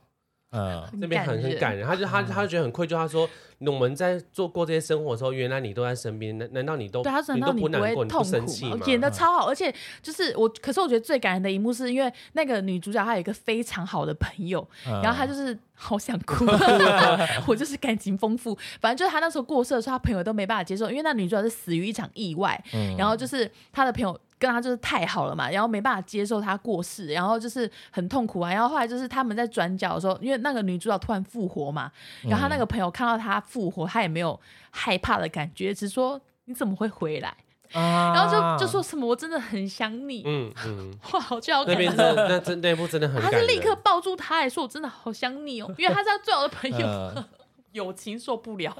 [0.53, 3.25] 嗯，这边很很感人，他就他他就觉得很愧疚，他说
[3.59, 8.77] 我们在做过这些生活的时候，原来你都在身边，难难道你都对，他说你都难道你不难过，你会痛苦不生气吗？
[8.85, 16.43] 演的超好，而且就是我，可是我觉得最感人的一幕是因为那个女主角她有一个非常好的朋友，嗯然后她就是好想哭，
[17.47, 18.53] 我就是感情丰富。
[18.81, 24.19] 反正就是她那时候过世的时候，她朋友都没办法接受，因为那女主角是死于一场意外，嗯然后就是她的朋友。
[24.41, 28.51] 跟她就是太好了嘛，然后没办法接受她过世，然后就是很痛苦啊。
[28.51, 31.91] 然后后来就是他们在转角的时候，因为那个女主角突然复活嘛，
[32.23, 34.37] 然后她那个朋友看到她复活，她也没有
[34.71, 37.31] 害怕的感觉，只说你怎么会回来？
[37.73, 42.15] 然然后就就说什么我真的很想你，嗯嗯， 哇，好就好那边感人。
[42.15, 43.29] 真的那真那部真的很他。
[43.29, 46.85] 是立刻抱住他，还说我真的好想你哦， 因为他是他最好的朋友，
[47.15, 47.23] 嗯，
[47.71, 48.75] 友情受不了。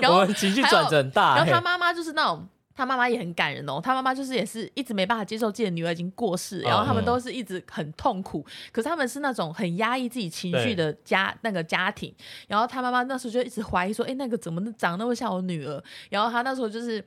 [0.00, 2.48] 然后情绪转折很大、然后他欸，妈妈就是那种。
[2.76, 12.14] 他妈妈也很感人哦，他妈妈就是也是一直没办法接受自己的女儿已经过世，然后他们都是一直很痛苦，可是他们是那种很压抑自己情绪的家那个家庭，
[12.46, 15.82] 然后他妈妈那时候就一直怀疑说，哎，那个怎么长那么像我女儿？
[16.10, 17.02] 然后他那时候就是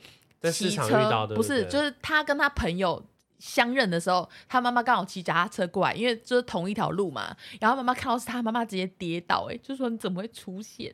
[0.51, 3.05] 骑车，不是，就是他跟他朋友
[3.37, 7.35] 相认的时候，他妈妈刚好骑脚踏车过来，因为就是同一条路嘛。
[7.59, 10.93] 然后妈妈看到是他妈妈直接跌倒、哎，就说你怎么会出现？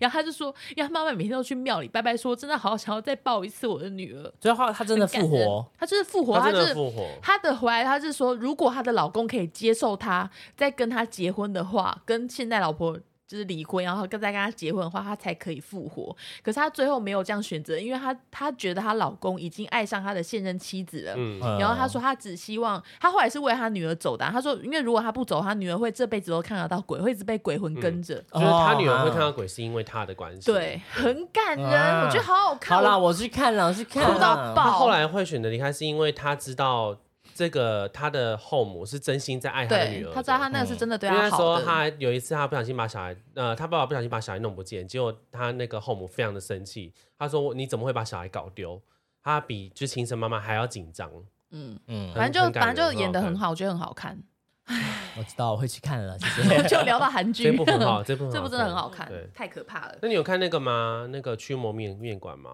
[0.00, 4.32] 然后他就说，因为他妈妈每天都去庙里拜拜说真的好想要再抱一次我的女儿。
[4.40, 7.06] 最后他真的复活，，他就是复活，他真就是的复活。
[7.22, 16.14] 他的回来，他是说，如果她的老公可以接受她，再跟她结婚的话，跟现在老婆就是离婚，然后跟再跟他结婚的话，他才可以复活。
[16.42, 21.14] 可是她最后没有这样选择，因为她她觉得她老公已经爱上她的现任妻子了。
[21.16, 24.30] 嗯，嗯然后她说，她只希望，她后来是为她女儿走的啊。
[24.30, 28.14] 她说，因为如果她不走，她女儿会这辈子都看得到鬼，会一直被鬼魂跟着。
[28.32, 30.52] 就是他女儿会哦看到鬼，是因为他的关系。
[30.52, 32.76] 对，很感人，啊我觉得好好看。
[32.76, 36.96] 好啦，我我去看了，我去看哭到了爆他后来会选择离开，是因为他知道
[37.34, 40.10] 这个他的后母是真心在爱他的女儿，的。
[40.10, 41.56] 对她知道他那个是真的对因为那时她好的。
[41.56, 48.80] 候他有一次他不小心把小孩，呃，他爸爸不小心把小孩弄不见，结果他那个后母非常的生气，他说你怎么会把小孩搞丢？
[49.22, 51.10] 他比就亲生妈妈还要紧张。
[51.50, 54.18] 嗯，嗯，反正就感反正就演的很好，我觉得很好看。
[55.16, 56.62] 我知道我会去看了，谢谢。
[56.68, 59.96] 就聊到韩剧，这部很好，这部很 这部真的很好看对，，太可怕了。
[60.02, 61.06] 那你有看那个吗？
[61.10, 62.50] 那个驱魔面面馆吗？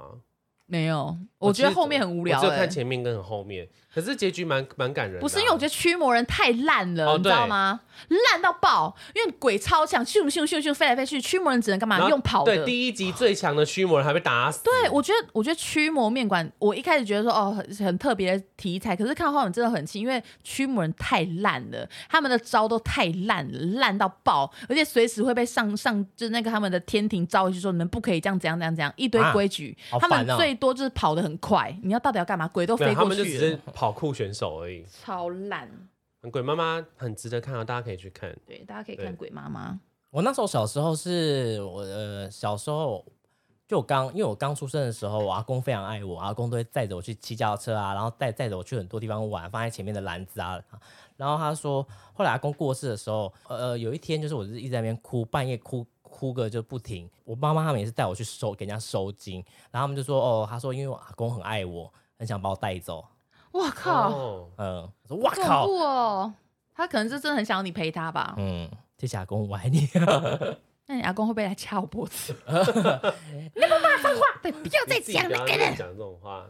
[0.71, 2.71] 没有，我觉得后面很无聊、欸我只看。
[2.71, 7.81] 前面跟很后面，可是结局蛮蛮感人的啊、不是因为我觉得驱魔人太烂了，哦你知道吗？
[8.09, 8.97] 烂到爆！
[9.15, 12.09] 因为鬼超强，咻咻咻咻飞来飞去，驱魔人只能干嘛？
[12.09, 12.57] 用跑的。
[12.57, 14.63] 对，第一集最强的驱魔人还被打死。
[14.63, 32.47] 对，我觉得，我觉得驱魔面馆，我一开始觉得说，哦，很很特别的题材，可是看到后面真的很气，因为驱魔人太烂了，他们的招都太烂了，烂到爆，而且随时会被上上，就是那个他们的天庭召回去说，你们不可以这样怎样怎样怎样，一堆啊规矩，好他们最多就是跑得很快，你要到底要干嘛？
[32.47, 34.85] 鬼都没有，他飞过去了，们就只是跑酷选手而已。
[34.89, 35.69] 超烂。
[36.31, 38.37] 鬼妈妈很值得看啊，大家可以去看。
[38.47, 39.73] 对，大家可以看对《鬼妈妈》。
[40.11, 43.05] 我那时候小时候是我呃小时候
[43.67, 50.61] 就我刚因为我刚出生的时候，我阿公非常爱我，阿公都会载着我去骑脚踏车啊，然后带载着我去很多地方玩，放在前面的篮子啊。
[51.17, 55.87] 然后他说，后来阿公过世的时候，呃，有一天就是我就是一直在那边哭，半夜哭
[56.21, 57.09] 哭个就不停。
[57.25, 63.03] 我妈妈他们也是带我去收给人家收金，然后他们就说，哦，他说因为我阿公很爱我，很想把我带走。
[63.53, 66.35] 我靠，哦，嗯，我说哇恐靠，怖哦！
[66.75, 68.35] 他可能是真的很想要你陪他吧？
[68.37, 69.89] 嗯，谢谢阿公，我爱你。
[70.87, 72.35] 那你阿公会不会来掐我脖子？
[74.43, 75.75] 对，不要再你自己不要讲那个人。
[75.77, 76.45] 讲这种话。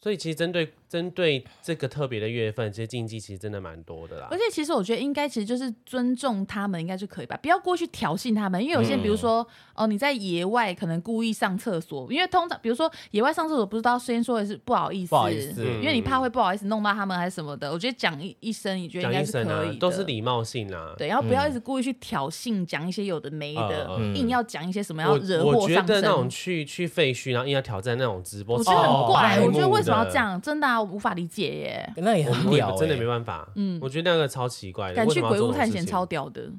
[0.00, 4.36] 所以其实针对针对这个特别的月份，其实禁忌其实真的蛮多的啦而。
[4.36, 8.62] 且其实我觉得应该其实就是尊重他们，应该就可以吧，不要过去挑衅他们。
[8.62, 17.72] 因为有些比如说哦，你在野外可能故意上厕所，因为通常比如说野外上厕所，不是都要先说的是不好意思，不好意思因为你怕会不好意思弄到他们还是什么的。
[17.72, 20.94] 我觉得讲一一声，你觉得应该是可以的，，啊都是礼貌性啊。
[20.96, 25.86] 对，然后不要一直故意去挑衅，讲一些有的没的，硬要讲一些什么要惹我觉祸上身。
[25.86, 30.14] 得那种去去废墟，然后硬要挑战那种直播，我觉得哦很怪，白我觉得为什么要这？
[30.14, 30.40] 样？
[30.40, 31.92] 真的啊，我无法理解耶。
[31.96, 33.48] 那也很屌、欸，真的没办法。
[33.54, 36.50] 嗯嗯，我觉得那个超奇怪的，敢去鬼屋探险超屌的，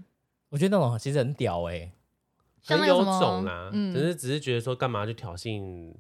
[0.50, 1.92] 我觉得那种其实很屌哎、
[2.66, 5.94] 很有种啦，嗯只是只是觉得说干嘛去挑衅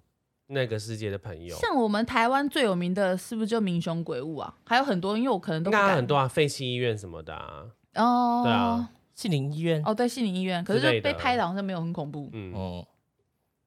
[0.47, 1.55] 那个世界的朋友？
[1.57, 4.53] 像我们台湾最有名的是不是就民雄鬼屋啊？
[4.65, 7.65] 还有很多，因为我可能都应不敢该很多啊，废弃医院什么的啊，
[7.95, 8.41] 哦。
[8.43, 12.30] 对啊，杏林医院，哦，对，杏林医院，可是就被拍的好像没有很恐怖。
[12.32, 12.53] 嗯。
[12.55, 12.86] 嗯，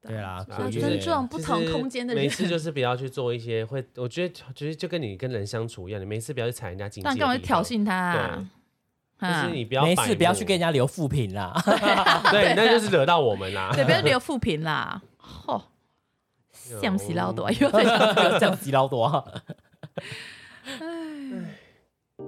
[0.01, 8.49] 对啦，啊要鬼月尊重不同空间的人每次就是 不要去做一些会，我觉得就是就跟你跟人相处一样，你每次不要去踩人家禁忌但的地方，干嘛去挑衅他啊？
[9.21, 11.53] 就啊是你不要没事，不要去跟人家留负评啦。
[12.31, 13.71] 对，那就是惹到我们啦。
[13.71, 14.99] 对，不要留负评啦。
[15.17, 15.61] 吼，
[16.81, 19.05] 像死老多，又在讲这个这样子老多
[20.65, 20.75] 哎，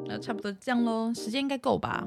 [0.06, 2.06] 那差不多这样喽，时间应该够吧？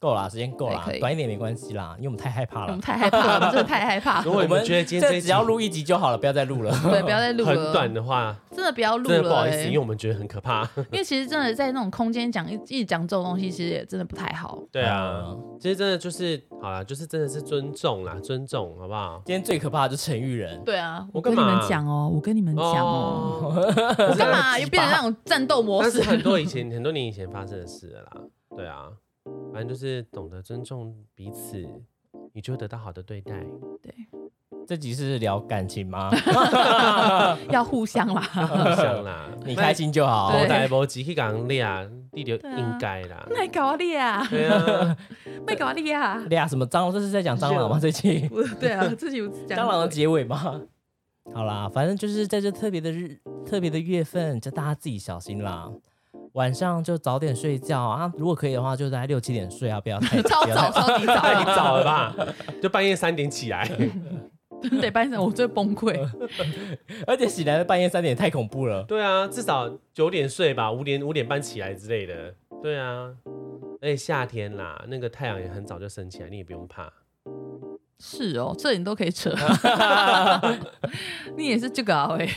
[0.00, 2.80] 够啦，时间够啦短一点没关系啦，因为我们太害怕了我们。
[2.80, 4.24] 太害怕了，我 们真的太害怕了。
[4.24, 6.70] 如果你们觉得今天只要录一集就好了，不要再录了。
[6.90, 10.62] 对，不要再录了，很短的话，真的不要录真的不、好意思，欸因为我们觉得很可怕。
[10.92, 14.62] 因为其实真的在那种空间讲一一直讲这种东西，其实也真的不太好。
[14.70, 19.20] 对啊嗯，其实真的就是好啦，就是真的是尊重啦，尊重好不好？
[19.26, 26.02] 今天最可怕的就是陈玉人，对啊，我跟你们讲哦，我跟你们讲哦，哦，我干嘛又变成那种战斗模式？
[26.04, 28.10] 很多以前很多年以前发生的事了啦。
[28.56, 28.86] 对啊，
[29.52, 31.66] 反正就是懂得尊重彼此，
[32.32, 33.32] 你就会得到好的对待。
[33.82, 33.94] 对
[34.66, 36.10] 这集是聊感情吗？
[37.50, 38.20] 要互相啦。
[38.46, 40.30] 互相啦，你开心就好。
[40.32, 43.26] 对好歹无只去讲俩，你就对啊应该啦。
[43.34, 44.96] 卖搞你啊，对啊，
[45.46, 46.22] 卖搞你啊！
[46.28, 46.92] 俩什么蟑螂？
[46.92, 47.78] 这是在讲蟑螂吗？
[47.80, 50.60] 这期我对啊，自己讲蟑螂的结尾吗？
[51.32, 55.70] 好啦，反正就是在这特别的日、特别的月份，就大家自己小心啦。
[56.32, 62.14] 晚上就早点睡觉啊，如果可以的话，就在六七点睡啊，不要太 早，超级早，太早了吧？
[62.62, 63.68] 就半夜三点起来，
[64.62, 65.98] 真得半夜我最崩溃。
[67.06, 68.82] 而且醒来的半夜三点太恐怖了。
[68.84, 72.34] 对啊，至少九点睡吧，五点五点半起来之类的。
[72.62, 73.10] 对啊，
[73.80, 76.92] 而且夏天啦，那个太阳也很早就升起来，你也不用怕。
[78.00, 79.34] 是哦，这你都可以扯，
[81.36, 82.28] 你也是这个啊喂。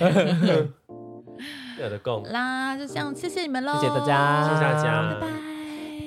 [2.32, 5.28] 啦，就这样，谢谢你们喽，谢谢大家谢谢大家拜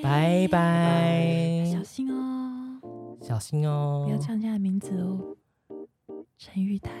[0.01, 2.79] 拜，拜拜，小心哦，
[3.21, 4.17] 小心哦不要。
[4.17, 5.35] 叫人家的名字哦，
[6.37, 6.91] 陈玉台，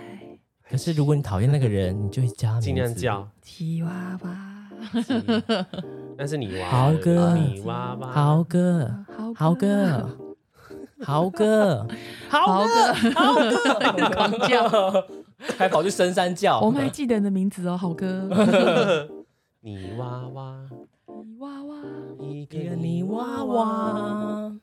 [0.69, 3.27] 可是如果你讨厌那个人，你就会叫尽量叫。
[3.41, 3.91] 吉娃
[4.23, 4.37] 娃，
[6.17, 10.09] 那是你娃，豪哥你娃娃，豪哥，豪豪哥，
[11.03, 11.87] 豪哥，
[12.29, 14.69] 豪哥，豪哥，狂叫，
[15.57, 16.59] 还跑去深山叫。
[16.59, 19.09] 我们还记得你的名字哦，好哥，
[19.61, 20.69] 泥娃娃，
[21.07, 21.75] 泥娃娃，
[22.19, 24.55] 一个泥娃，娃，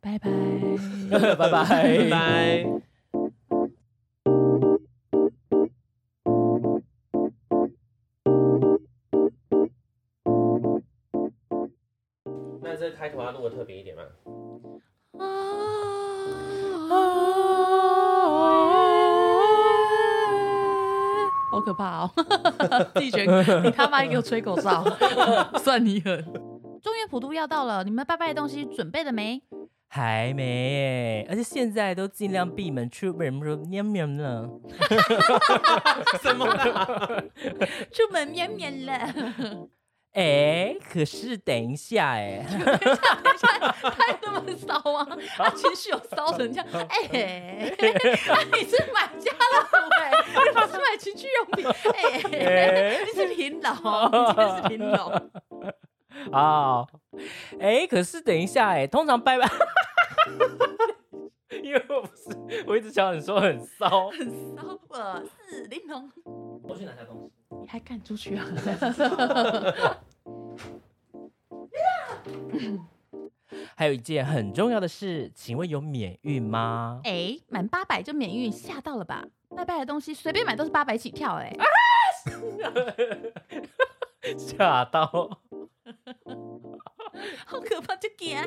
[0.00, 0.30] 拜拜。
[1.10, 2.82] 拜拜拜拜。
[12.60, 14.02] 那这个开头要录的特别一点吗？
[21.58, 22.10] 好可怕哦！
[22.94, 24.84] 自己觉得你他妈给我吹口哨，
[25.58, 26.24] 算你狠。
[26.80, 29.42] 中原普渡要到了，你们拜拜的东西准备了没？
[29.88, 30.44] 还没
[31.24, 34.48] 耶，而且现在都尽量闭门出门，说喵喵呢。
[36.22, 36.86] 什么啦？
[37.90, 39.68] 出门喵喵了，
[40.12, 45.06] 哎，可是等一下，哎， 他有那么骚吗？
[45.36, 46.66] 他情绪有骚成这样？
[46.88, 50.10] 哎、那你是买家乐福哎，
[50.44, 55.12] 你不是买情趣用品哎、你是平老，你真的是平老。
[56.32, 56.84] 啊，
[57.60, 59.48] 哎，可是等一下，哎，通常拜拜，
[61.62, 64.08] 因为我不是，我一直想你说很骚。
[64.10, 66.10] 很骚，我是玲珑。
[66.64, 67.37] 我去拿下东西。
[67.50, 68.44] 你还敢出去啊？
[73.74, 77.00] 还有一件很重要的事，请问有免运吗？
[77.04, 79.24] 哎、满八百就免运，吓到了吧？
[79.56, 81.56] 拜拜的东西随便买都是八百起跳、哎、
[84.36, 85.40] 吓到。
[87.46, 88.34] 好可怕，就给。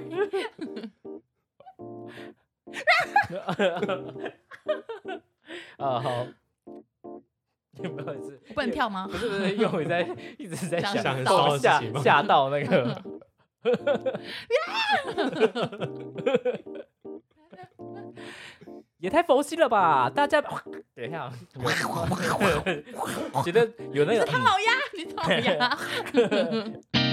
[5.77, 6.27] 啊好，
[7.77, 9.17] 不好意思，我不能跳吗不？
[9.17, 10.07] 是不是，因为我在
[10.37, 13.01] 一直在想吓吓到那个。
[18.97, 20.09] 也太佛系了吧！
[20.13, 20.51] 大家等
[20.97, 21.31] 一下，
[23.43, 25.77] 觉得有那个唐老鸭，你唐老鸭。